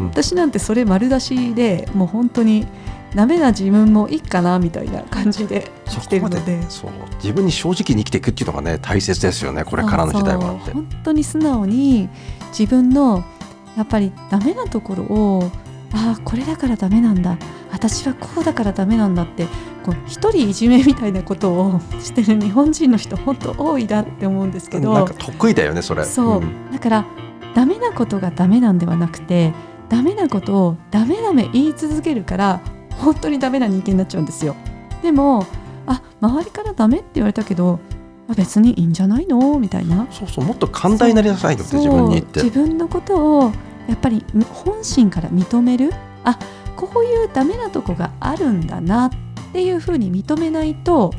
[0.09, 2.65] 私なんてそれ丸出しでもう本当に
[3.13, 6.63] ダメな自分もいいかなみたいな感じで生きてるので。
[6.67, 6.91] そう。
[7.17, 10.57] 自分に正直に生きていくっていうのがね大切ですよねこれからの時代は。
[10.57, 12.09] 本当に素直に
[12.49, 13.23] 自分の
[13.77, 15.51] やっぱりダメなところを
[15.93, 17.37] ああこれだからダメなんだ。
[17.71, 19.45] 私はこうだからダメなんだって
[19.83, 24.93] こう一人いじめみたいなことをしてる日本人の人本当多いなって思うんですけど。
[24.93, 26.03] なんか得意だよねそれ。
[26.03, 26.71] そう、ん。
[26.71, 27.05] だから
[27.53, 29.53] ダメなことがダメなんではなくて
[29.89, 32.61] ダメなことをダメダメ言い続けるから
[32.97, 34.55] 本当にダメな人間になっちゃうんですよ。
[35.03, 35.45] でも
[35.85, 37.79] あ周りからダメって言われたけど
[38.29, 39.59] あ別にいいんじゃないの？
[39.59, 40.07] みたいな。
[40.09, 42.43] そうそうもっと寛大になりなさいよって自分に言って。
[42.43, 43.51] 自分のことを
[43.87, 44.25] やっぱり
[44.63, 45.91] 本心から認める？
[46.23, 46.37] あ
[46.75, 49.09] こういうダメなとこがあるんだなっ
[49.51, 51.11] ていうふうに認めないと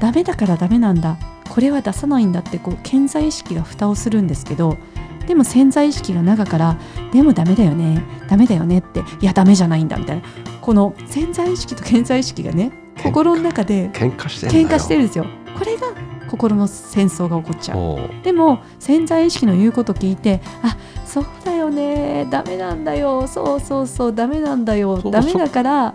[0.00, 1.16] ダメだからダメなんだ。
[1.48, 4.78] これは出さないんだってこう潜在意識が蓋をするんですけど
[5.26, 6.78] でも潜在意識が中から
[7.12, 10.22] でもダメだよねダメだよねっていやダメじゃないんだみたいな。
[10.62, 15.26] この潜在意識と潜在意識がね心の中で喧嘩して喧嘩してるんですよ。
[15.58, 15.88] これが
[16.30, 18.22] 心の戦争が起こっちゃう。
[18.22, 22.26] でも潜在意識の言うこと聞いてあそうだよね。
[22.30, 23.26] ダメなんだよ。
[23.26, 24.14] そうそうそう。
[24.14, 24.98] ダメなんだよ。
[25.10, 25.94] ダメだから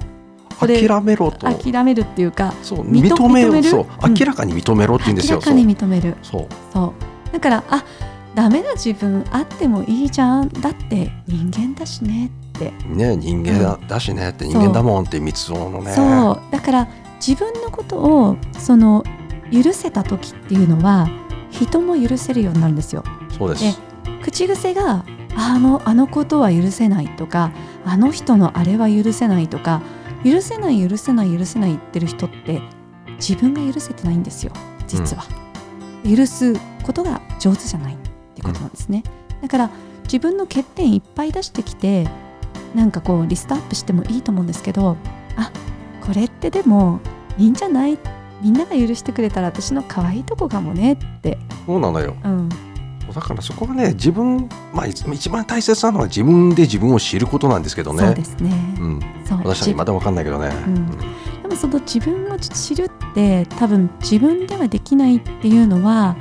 [0.60, 1.48] 諦めろと。
[1.48, 3.64] 諦めるっていうかそう認認める？
[3.64, 3.86] そう。
[4.06, 5.38] うん明らかに認めろって言うんですよ。
[5.38, 6.16] 明らかに認める。
[6.24, 6.48] そう。
[6.74, 6.94] そ
[7.30, 7.34] う。
[7.34, 7.86] だからあ
[8.36, 10.50] ダメな自分あってもいいじゃん。
[10.50, 12.72] だって人間だしねって。
[12.88, 15.92] ね人間だ,、だしねって人間だもんって三つ男のね。
[15.94, 16.42] そう。
[16.52, 16.88] だから
[17.26, 19.04] 自分のことをその
[19.52, 21.08] 許せた時っていうのは
[21.50, 23.04] 人も許せるようになるんですよ。
[23.38, 25.06] そうです、で口癖が
[25.40, 27.52] あのあのことは許せないとか
[27.86, 29.82] あの人のあれは許せないとか
[30.26, 32.62] 許せない許せない許せない言ってる人って
[33.18, 34.52] 自分が許せてないんですよ
[34.88, 35.24] 実は、
[36.04, 37.98] 許すことが上手じゃないっ
[38.36, 39.04] てことなんですね、
[39.42, 39.70] だから
[40.04, 42.08] 自分の欠点いっぱい出してきて
[42.74, 44.98] なんかこうリストアップしてもいいと思うんですけど
[45.36, 45.52] あ
[46.02, 47.00] これってでも
[47.38, 47.98] いいんじゃない？
[48.42, 52.16] みんなが許してくれたら私の可愛いとこかもねって、そうなのよ。
[52.24, 52.50] うん、
[53.14, 58.06] だからそこはね自分、まあ、い一番大切なのは自分で自分を知ることなんですけどね。
[58.06, 60.98] そうですね、うん、そう私はまだ分かんないけどね、うん。
[61.44, 66.16] でもその自分を知るって多分自分ではできないっていうのは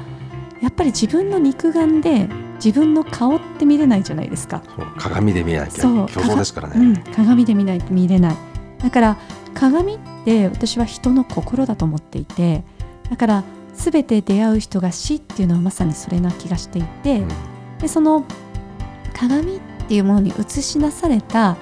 [0.62, 4.62] やっぱり自分の肉眼で自分の顔って見れないじゃないですか。
[4.76, 8.36] そう鏡で見なきゃそう競争ですからね、うん、鏡で見ないと見れない。
[8.78, 9.16] だから
[9.54, 12.62] 鏡って私は人の心だと思っていて
[13.10, 13.44] だから
[13.76, 17.28] 全て出会う人が死っていうのはまさにそれな気がしていて、うん。
[17.78, 18.24] でその
[19.14, 21.56] 鏡っていうものに映し出された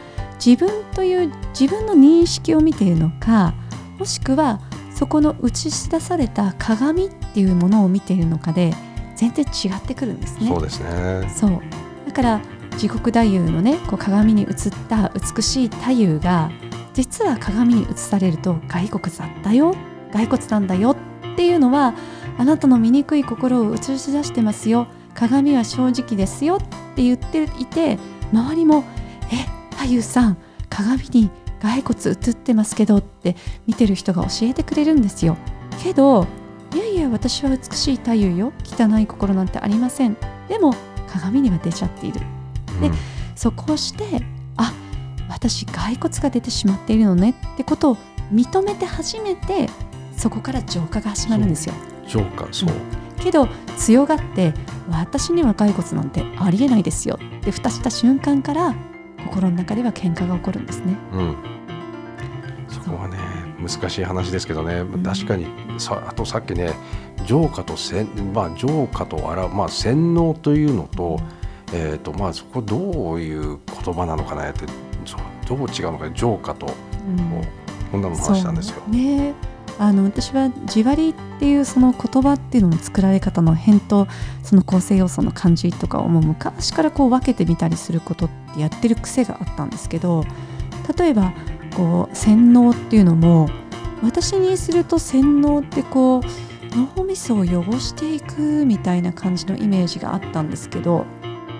[0.45, 3.55] 自分という自分の認識を見ているのか
[3.99, 4.61] もしくは
[4.95, 8.73] そこの映し出された鏡っていうものを見ているのかで
[9.17, 10.49] 全然違ってくるんですね。
[10.49, 11.31] そうですね。
[11.35, 11.61] そう。
[12.07, 12.41] だから
[12.77, 14.49] 地獄太夫のねこう鏡に映っ
[14.89, 16.51] た美しい太夫が
[16.93, 19.75] 実は鏡に映されると骸骨だったよ
[20.13, 20.97] 骸骨なんだよっ
[21.35, 21.95] ていうのは
[22.39, 24.87] あなたの醜い心を映し出してますよ。
[25.15, 26.57] 鏡は正直ですよ。
[26.57, 26.59] っ
[26.95, 27.99] て言っていて
[28.33, 28.85] 周りも
[29.33, 30.37] 「え太夫さん
[30.69, 35.37] 鏡に骸骨映ってますけど」って見てる人が教えてくれるんですよ。
[35.83, 36.27] けど
[36.75, 38.53] いやいや私は美しい太夫よ。
[38.65, 40.17] 汚い心なんてありません。
[40.49, 40.75] でも
[41.07, 42.21] 鏡には出ちゃっている。
[42.81, 42.95] でうん。
[43.37, 44.23] そこをして
[44.57, 44.73] あ
[45.29, 47.35] 私骸骨が出てしまっているのね。
[47.55, 47.97] ってことを
[48.33, 49.69] 認めて初めて
[50.17, 51.75] そこから浄化が始まるんですよ。
[52.07, 52.71] 浄化そう、
[53.19, 54.53] けど強がって
[54.91, 57.19] 私には骸骨なんてありえないですよ。
[57.41, 58.75] って蓋した瞬間から
[59.25, 60.97] 心の中では喧嘩が起こるんですね。
[61.13, 61.37] うん、
[62.69, 63.19] そこはね
[63.61, 65.03] 難しい話ですけどね、ん。
[65.03, 65.47] 確かに
[65.79, 66.73] さあとさっきね
[67.25, 71.19] 浄化と洗まあ浄化とあらまあ洗脳というのと,、
[71.73, 74.67] えーとまあ、そこどういう言葉なのかなって
[75.49, 76.67] どう違うのか浄化と、
[77.07, 77.65] うん。
[77.93, 78.83] こんなの話したんですよ。
[78.89, 79.35] ね
[79.79, 84.07] あの私は地割りっていうその言葉っていうのの作られ方の辺と
[84.43, 90.25] その構成要素の感じとかをもう昔からこう分けてみたりすることってやってる癖があったんですけど
[90.97, 91.33] 例えば
[91.77, 93.49] こう洗脳っていうのも
[94.03, 96.23] 私にすると洗脳ってこう
[96.97, 101.05] 脳みそを汚していくみたいな感じのイメージがあったんですけど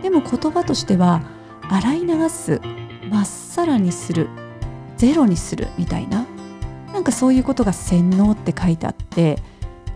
[0.03, 1.23] でも言葉としては
[1.71, 2.61] 洗い流す
[3.11, 4.29] まっさらにする
[4.97, 6.27] ゼロにするみたいな
[6.95, 9.39] なんかそういうことが洗脳って書いてあって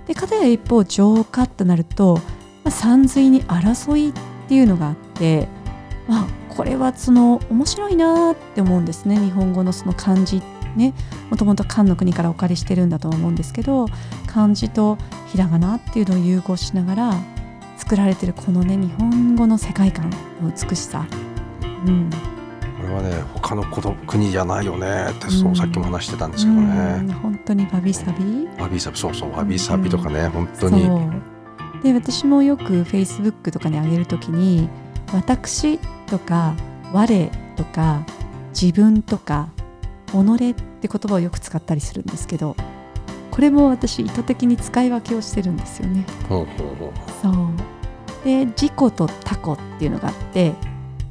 [0.06, 2.16] で片や一方浄化となると、
[2.64, 4.12] まあ、山水に争いっ
[4.48, 5.48] ていうのがあって
[6.08, 9.16] まあこれはその面白いなって思うんですね。
[9.16, 10.42] 日本語のその漢字
[10.74, 10.92] ね。
[11.30, 13.86] もともと漢の国からお借りしてるんだとは思うんですけど
[14.26, 17.14] 漢字とひらがなっていうのを融合しながら
[17.76, 21.06] 作られてるこのね日本語の世界観の美しさ、
[21.86, 22.10] うん、
[22.88, 25.56] れはね他のこと国じゃないよねってそう、うん。
[25.56, 27.12] さっきも話してたんですけどうんね。
[27.14, 28.62] 本当にわびさび？
[28.62, 30.88] わびさびそうそうわびさびとかね、本当に。
[31.82, 34.68] で私もよく Facebook とかに上げるときに
[35.14, 36.54] 「私」とか
[36.92, 38.04] 「我」とか
[38.50, 39.48] 「自分」とか
[40.10, 42.56] 「己」って言葉をよく使ったりするんですけど
[43.30, 46.04] これも私意図的に使い分けをしてるんですよね。
[46.28, 47.34] ほうほうそう。
[48.24, 50.54] で自己と他己っていうのがあって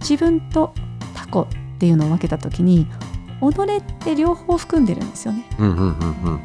[0.01, 0.73] 自分と
[1.13, 2.87] 他己っていうのを分けた時に
[3.39, 5.45] 己って両方含んでるんですよね。
[5.59, 6.39] うんうんうん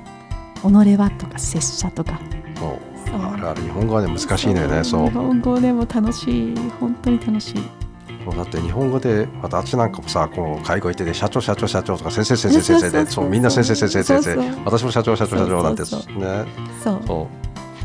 [0.65, 0.85] うん。
[0.85, 2.21] 己はとか拙者とか。
[3.15, 5.05] あるある日本語はね難しいのよねそう。
[5.07, 6.55] 日本語でも楽しい。
[6.79, 7.63] 本当に楽しい。
[8.25, 14.65] そうだって日本語で私なんかもさこの介護行ってて社長社長社長とか先生先生先生でそうみんな先生先生先生そうそう。
[14.67, 16.19] 私も社長社長社長なんてそうそう。
[16.19, 16.45] ね。
[16.85, 17.03] そう。
[17.07, 17.29] そ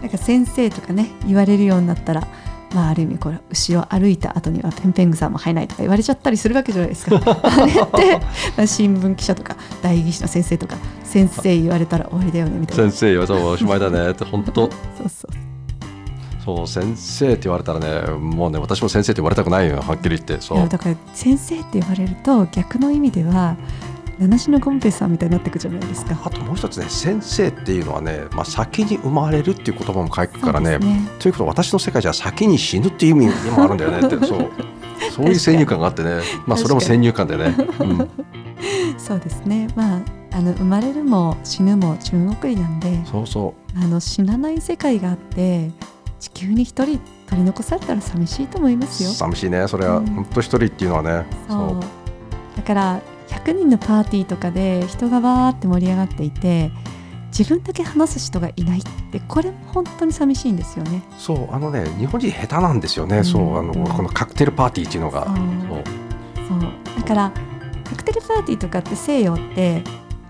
[0.01, 2.27] なんか先生とかね言われるようになったら
[2.73, 7.15] まあある意味これ後ろ歩いた後にはペンペン草も生えないとか言われちゃったりするわけじゃないですか。
[7.43, 8.19] あれって
[8.57, 12.83] まあ新聞記者とか代議士の先生とか先生言われたら終わりだよねみうたいな。
[12.83, 14.69] 先生よそうおしまいだねって本当。
[14.97, 15.31] そうそう。
[16.43, 20.39] そう先生って言われたらねもうね私も先生って言われたくないよはっきり言って。
[20.39, 23.57] そいうやだから先生って言われると逆の意味では
[24.19, 26.19] 七種のゴンペイさんみたいになってくじゃないですか。
[26.23, 31.07] あともう一つね先生っていうのはね、まあ、先に生まれるっていう言葉も書くからねね。
[31.19, 34.49] ということは私の世界じゃ先に死ぬっていう意味にもあるんだよねって そう。
[35.11, 36.21] そういう先入観があってね。
[36.47, 38.09] まあそれも先入観でね、うん、
[38.97, 39.67] そうですね。
[39.75, 39.99] まあ
[40.31, 45.71] あの生まれるも死ぬも中国理なんでそうそあの死なない世界があって
[46.19, 49.11] 地球に一人取り残されたら寂しいと思いますよ。
[49.11, 49.13] う。
[49.13, 49.97] 寂しいねそれは。
[49.97, 50.05] うん。
[50.07, 51.79] 本当一人っていうのはね、そう。
[52.55, 56.71] だから100人のパーティーとかで人がわーって盛り上がっていて
[57.37, 61.03] 自分だけ話す人がいないってこれも本当に寂しいんですよね。
[61.17, 63.25] そうあのね日本人下手なんですよね、うん。
[63.25, 66.59] そうあのうんこのカクテルパーティーっていうのが、そう。
[66.99, 67.31] だから
[67.83, 69.83] カクテルパーティーとかって西洋って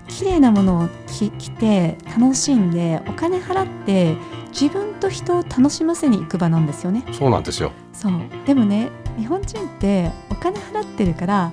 [0.08, 4.16] 綺麗なものを着着て楽しんでお金払って
[4.50, 7.04] 自分と人を楽しませに行く場なんですよね。
[7.12, 7.72] そうなんですよ。
[7.94, 8.14] そう。
[8.46, 11.52] でもね日本人ってお金払ってるから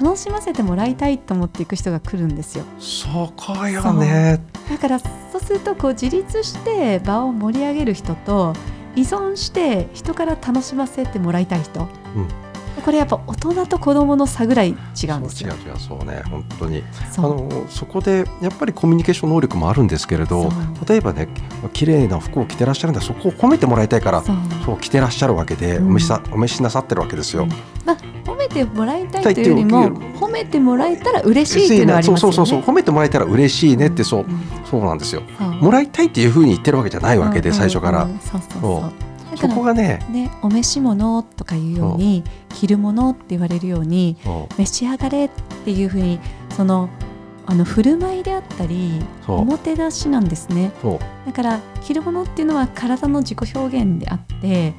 [0.00, 2.64] 楽しませてもらいたいと思っていく人が来るんですよ。
[2.78, 4.40] そこよね。
[4.68, 5.06] だからそ
[5.36, 8.52] うするとこう自立して場を盛り上げる人と
[8.94, 11.88] 依存して人から楽しませてもらいたい人、うん。
[12.84, 15.54] これやっぱ大人と子供の差ぐらい違うんですよ。
[15.54, 16.82] 違う違うそうね本当に。
[17.16, 20.50] あのそこでやっぱりコミュニケーション能力もあるんですけれど
[20.86, 21.28] 例えばね
[21.72, 25.88] 綺麗な服を着てらっしゃるんだそこを褒めてもらいたいからそう着てらっしゃるわけで、うん。
[25.88, 27.44] お召しさお召しなさってるわけですよ。
[27.44, 27.48] うん。
[27.84, 27.96] まあ、
[28.56, 32.34] てもらいたいというよりも褒めてもらえたら嬉しいっていうのはありますよね。
[32.34, 34.26] そうそうそう褒めてもらえたら嬉しいねってそう、ん
[34.64, 35.22] そうなんですよ。
[35.60, 38.92] もらいたいっていうふうに言ってるわけじゃないわけで、うん最初から、うんうんそうそうそう
[39.36, 44.16] そこがねね、お召し物とかいうように着るものって言われるように
[44.56, 45.30] 召し上がれっ
[45.64, 46.18] ていうふうに
[46.56, 46.88] その
[47.44, 54.74] あの振る舞いであったりそうおもてなしなんですねそうだから着るものっていうのは体の自己表現であって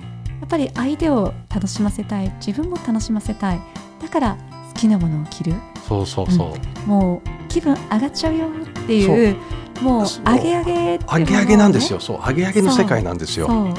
[0.47, 2.31] っぱり相手を楽しませたい。
[2.45, 3.59] 自分も楽しませたい。
[4.01, 4.37] だから
[4.73, 5.53] 好きなものを着る。
[5.87, 9.35] そうそうそう、もう気分上がっちゃうよっていう
[9.81, 11.99] もう上げ上げね上げ上げなんですよ。
[11.99, 12.17] そう。
[12.19, 13.75] 上げ上げの世界なんですよ。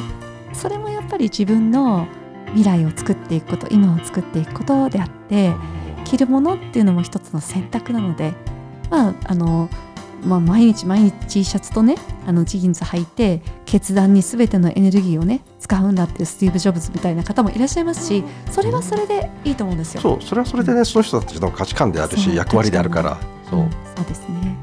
[0.52, 2.06] それもやっぱり自分の
[2.48, 5.52] 未来を作っていくこと今を作っていくことであって
[6.04, 8.34] 着るものっていうのも一つの選択なので、
[8.90, 9.68] まああの
[10.24, 11.94] まあ、毎日毎日 T シャツとね
[12.26, 20.00] あのジーンズ履いて決断に全てのエネルギーをね使うんだっていうスティーブ・ジョブズみたいな方もいらっしゃいますしそれはそれでいいと思うんですよ。
[20.00, 23.18] そうそれはそれでね、その人たちの価値観であるし役割であるから。
[23.48, 24.56] そう,、ん、そうですね。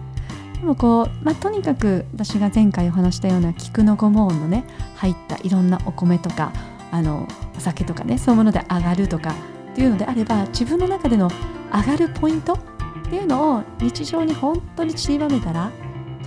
[0.60, 4.64] でもこう、まあ、とにかく私が前回お話したような菊の御紋のね
[4.95, 6.51] 入ったいろんなお米とか
[6.91, 9.36] あのお酒とかねそういうもので上がるとか
[9.72, 11.30] っていうのであれば自分の中での
[11.72, 12.58] 上がるポイント
[13.06, 15.72] っていうのを日常に本当に散りばめたら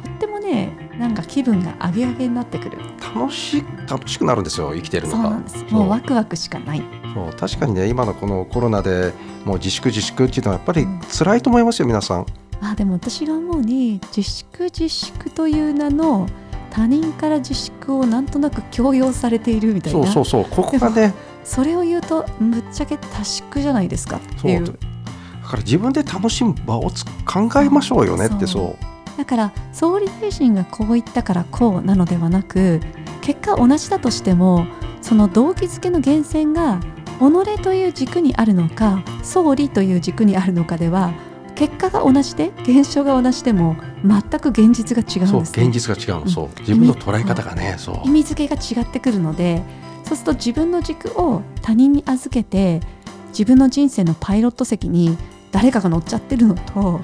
[0.03, 2.79] とってもねなんか気分が上げ上げになってくる。
[3.15, 5.65] 楽し楽しくなるんですよ生きてるのがそうなんです。
[5.71, 6.83] もうワクワクしかない。
[7.15, 9.13] そう確かにね今のこのコロナで
[9.45, 12.27] もう自粛自粛っていうのはやっぱり辛いと思いますよ、うん、皆さん。
[12.61, 16.29] あでも私が思うに自粛自粛という名の
[16.71, 20.07] 他人から自粛をなんとなく強要されているみたいな。
[20.07, 21.15] そうそうそうここがね
[21.45, 24.79] それを言うとぶっちゃけ多縮じゃないですかっていう
[25.49, 26.91] から自分で楽しむ場を
[27.27, 29.19] 考えましょうよねってそう。
[29.19, 32.81] だから総理大臣がこう言ったからこうなのではなく
[33.21, 34.67] 結果同じだとしても
[35.03, 36.81] その動機づけの源泉が
[37.19, 41.13] 己という軸にあるのか総理という軸にあるのかでは
[41.57, 46.49] 結果が同じで現象が同じでも全く現実が違うんです、ね、現実が違うの、そう。
[46.61, 48.09] 自分の捉え方がねそう。
[48.09, 49.65] 意味付けが違ってくるので
[50.05, 52.81] そうすると自分の軸を他人に預けて
[53.31, 55.19] 自分の人生のパイロット席に
[55.51, 57.01] 誰かが乗っちゃってるのと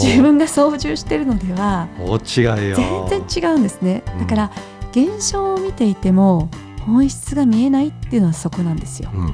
[0.00, 1.88] 自分が操縦してるのでは
[2.28, 4.50] 全然違うんですね、だから
[4.92, 6.48] 現象を見ていても
[6.86, 9.32] 本質が見えないっていうのはそこなんですよ、うん、うん、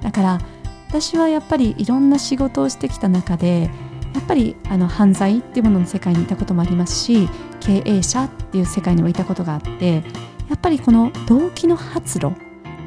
[0.00, 0.40] だから
[0.88, 3.70] 私はやっぱりいろんな仕事をしてきた中で
[4.14, 7.28] やっぱりあの犯罪っていうものの世界にいたこともありますし
[7.60, 10.02] 経営者っていう世界にもいたことがあって
[10.48, 12.32] やっぱりこの動機の発露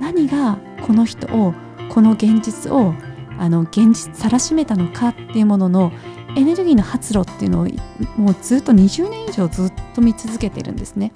[0.02, 1.54] 何がこの人を
[1.90, 2.94] この現実を
[3.38, 5.92] あの現実さらしめたのかっていうものの
[6.36, 7.68] エネルギーの発露っていうのを
[8.18, 11.12] もうずっと20年以上ずっと見続けてるんですね。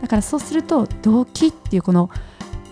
[0.00, 2.10] だからそうすると動機っていうこの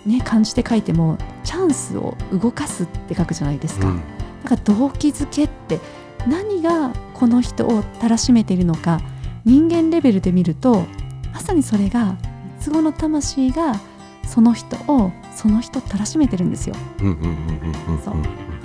[0.05, 4.01] ね漢字で書いてもチャンスを動かすって書くじゃないですか、うん、
[4.43, 5.79] だから動機づけって
[6.27, 9.01] 何がこの人をたらしめているのか
[9.43, 10.85] 人間レベルで見ると
[11.33, 12.15] まさにそれが
[12.59, 13.79] 三つ子の魂が
[14.25, 16.75] その人をその人たらしめてるんですよ。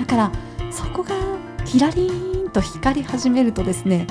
[0.00, 0.32] だから
[0.70, 1.14] そこが
[1.66, 4.06] キラリンと光り始めるとですね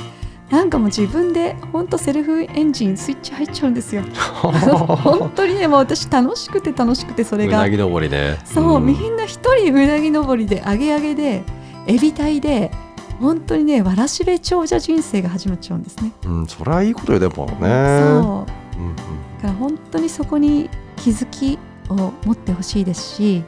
[0.52, 4.02] なんかもう自分で本当セルフエンジンスイッチ入っちゃうんですよ。
[4.42, 7.60] 本当にねもう私楽しくて楽しくてそれが。
[7.60, 8.36] うなぎ登りで。
[8.46, 11.44] そう、うん、みんな一人うなぎ登りで上げ上げで
[11.86, 12.72] エビ体で
[13.20, 16.14] 本当にねわらしべ長者人生が始まっちゃうんですね。
[16.26, 17.52] うんそれはいいことよでもね。
[18.00, 18.82] そう。
[18.82, 21.60] うん、だから本当にそこに気づき
[21.90, 23.44] を持ってほしいですし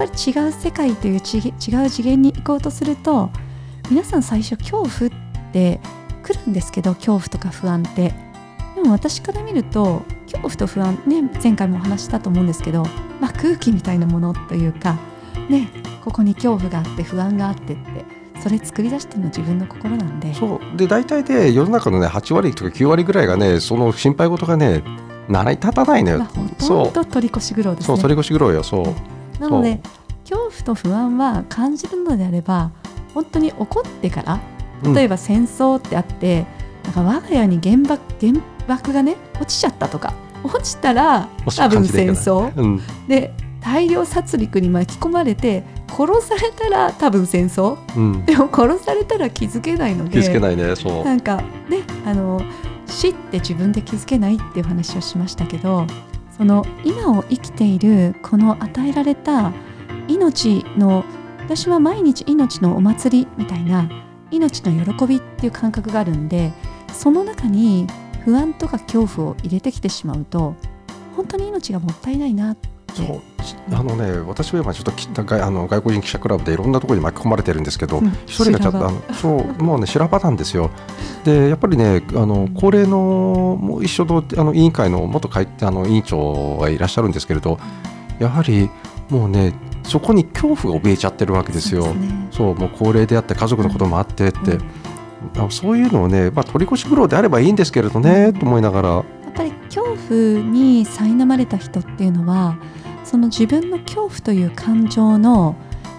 [0.00, 3.28] ぱり違う世界という違う次元に行こうとすると
[3.90, 4.90] 皆さん最初恐怖っ
[5.52, 5.78] て
[6.22, 8.14] 来るんですけど恐怖とか不安って
[8.74, 12.84] でも私から見ると恐怖と不安ね前回もお話したと思うんですけど、
[13.20, 14.96] まあ、空気みたいなものというか
[15.50, 15.68] ね
[16.02, 17.82] ここに恐怖があって不安があってって
[18.42, 24.82] それ作り出してるの自分の心なんでそうで大体で世の中のね8割とか9割ぐらいがねその心配事がね
[25.28, 26.18] 習い立たないのよ。
[26.18, 27.06] まあ、そう。
[27.06, 27.86] 取り越し苦労ですね。
[27.86, 28.64] そう取り越し苦労よ。
[28.64, 29.19] そう。
[29.40, 29.80] なので
[30.22, 32.70] 恐怖と不安は感じるのであれば
[33.14, 34.40] 本当に起こってから
[34.94, 36.46] 例えば戦争ってあって、
[36.78, 40.14] うん、なんか我が家に原爆原爆がね落ちちゃったとか
[40.44, 51.04] 落ちたら多分戦争、うん、で大量殺戮に巻き込まれて殺されたら多分戦争、うん、でも殺されたら気づけないので気づけないねそう。
[51.04, 51.36] なんか
[51.68, 52.40] ねあの
[52.86, 55.86] 死って自分で気づけないっていう話をしましたけど
[56.40, 59.52] この今を生きているこの与えられた
[60.08, 61.04] 命の
[61.38, 63.90] 私は毎日命のお祭りみたいな
[64.30, 66.50] 命の喜びっていう感覚があるんで
[66.94, 67.86] その中に
[68.24, 70.56] 不安とか恐怖を入れてきてしまうと
[71.14, 72.70] 本当に命がもったいないなって
[73.72, 80.70] あのね私は今ちょっと外あの外国人記者クラブでいろんなところに巻き込まれてるんですけど一、うん、人がちょっとあのそうもうね修羅場なんですよ。
[81.24, 87.58] でやっぱりねあの高齢のもう一緒のあの委員会の元会あの委員長がいらっしゃるんですけれど
[88.18, 88.70] やはり
[89.08, 91.94] もうねそこに恐怖が怯えちゃってるわけですよ。
[92.30, 94.52] そう、ね、もう高齢であって家族のこともあってって。
[94.52, 94.60] うん
[95.50, 102.56] そういうのをね、まあ、取り越し苦労であればいいんですけれどね、と思いながらやっぱり恐怖に苛まれた人っていうのは
[103.10, 105.56] その自分の恐怖という感情の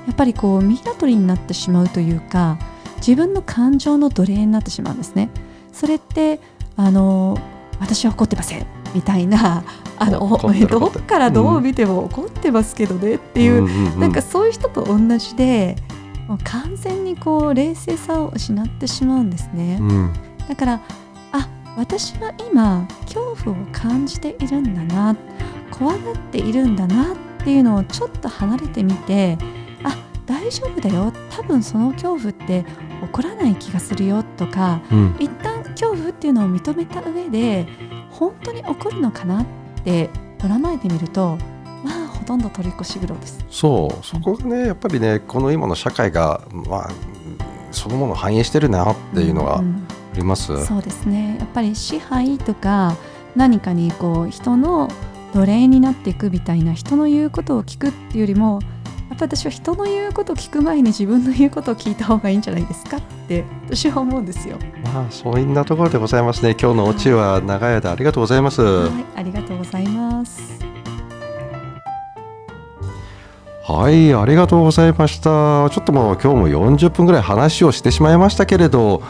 [0.08, 2.58] やっぱりこうミイラ取りになってしまうというか
[3.06, 5.30] 自分の感情の奴隷になってしまうんですね。
[5.74, 6.40] それって
[6.78, 7.38] あの
[7.82, 9.66] 私は怒ってませんみたいな
[9.98, 10.20] あの
[10.70, 15.76] どっからどう見ても怒ってますけどねっていう、うん、なんかそういう人と同じで
[16.30, 20.14] もう完全にこう冷静さを失ってしまうんですね、うん。
[20.48, 20.82] だから
[21.34, 25.18] あ私は今恐怖を感じているんだな
[25.82, 29.40] 怖がっているんだなっていうのをちょっと離れてみて
[29.84, 31.12] あ大丈夫だよ。
[31.32, 32.64] 多分その恐怖って
[33.02, 35.16] 起こらない気がするよとかうん。
[35.20, 37.66] 一旦恐怖っていうのを認めた上で
[38.12, 39.46] 本当に起こるのかなっ
[39.84, 41.40] て捉まえてみると
[41.84, 43.44] まあほとんど取り越し苦労です。
[43.50, 44.06] そう。
[44.06, 46.92] そこがねやっぱりねこの今の社会がまあ
[47.72, 50.64] そのものを反映してるなっていうのがあんります。
[50.64, 51.38] そうですね。
[51.40, 52.96] やっぱり支配とか
[53.36, 54.88] 何かにこう人の
[55.34, 58.60] 奴隷になっていくみたいな人の言うことを聞くっていうよりも
[59.10, 64.58] やっぱ私は人の言うことを聞く前に自分の言うことを聞いた方がいいんじゃないですかって私は思うんですよ。
[64.84, 66.56] まあそういったところでございますね。
[66.60, 68.62] 今日のオチは長い間ありがとうございます。
[68.62, 70.60] はい、ありがとうございます。
[73.64, 75.70] はい、ありがとうございました。
[75.70, 79.02] ちょっともう今日も40分ぐらい話をしてしまいましたけれど、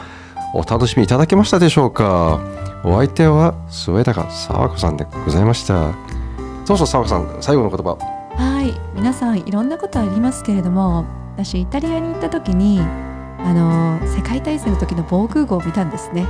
[0.54, 2.40] お楽しみいただけましたでしょうか？
[2.84, 6.11] お相手は末高沢子さんでございました。
[6.64, 8.22] そうそう沢子さん、最後の言葉。
[8.36, 11.04] はい皆さんいろんなことありますけれども
[11.34, 16.26] 私イタリアに行った時にあの世界大戦の時の防空壕を見たんですね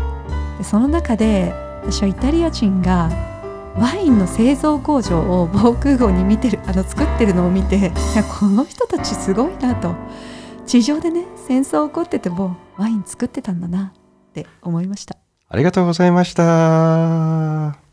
[0.59, 1.53] でその中で
[1.83, 3.11] 私はイタリア人が
[3.77, 7.91] ワインの製造工場を防空壕に見てるあの作ってるのを見ていや
[8.25, 9.95] この人たちすごいなと
[10.67, 15.17] 地上でね戦争起こっててもワイン作ってたんだなって思いました
[15.49, 17.92] ありがとうございました。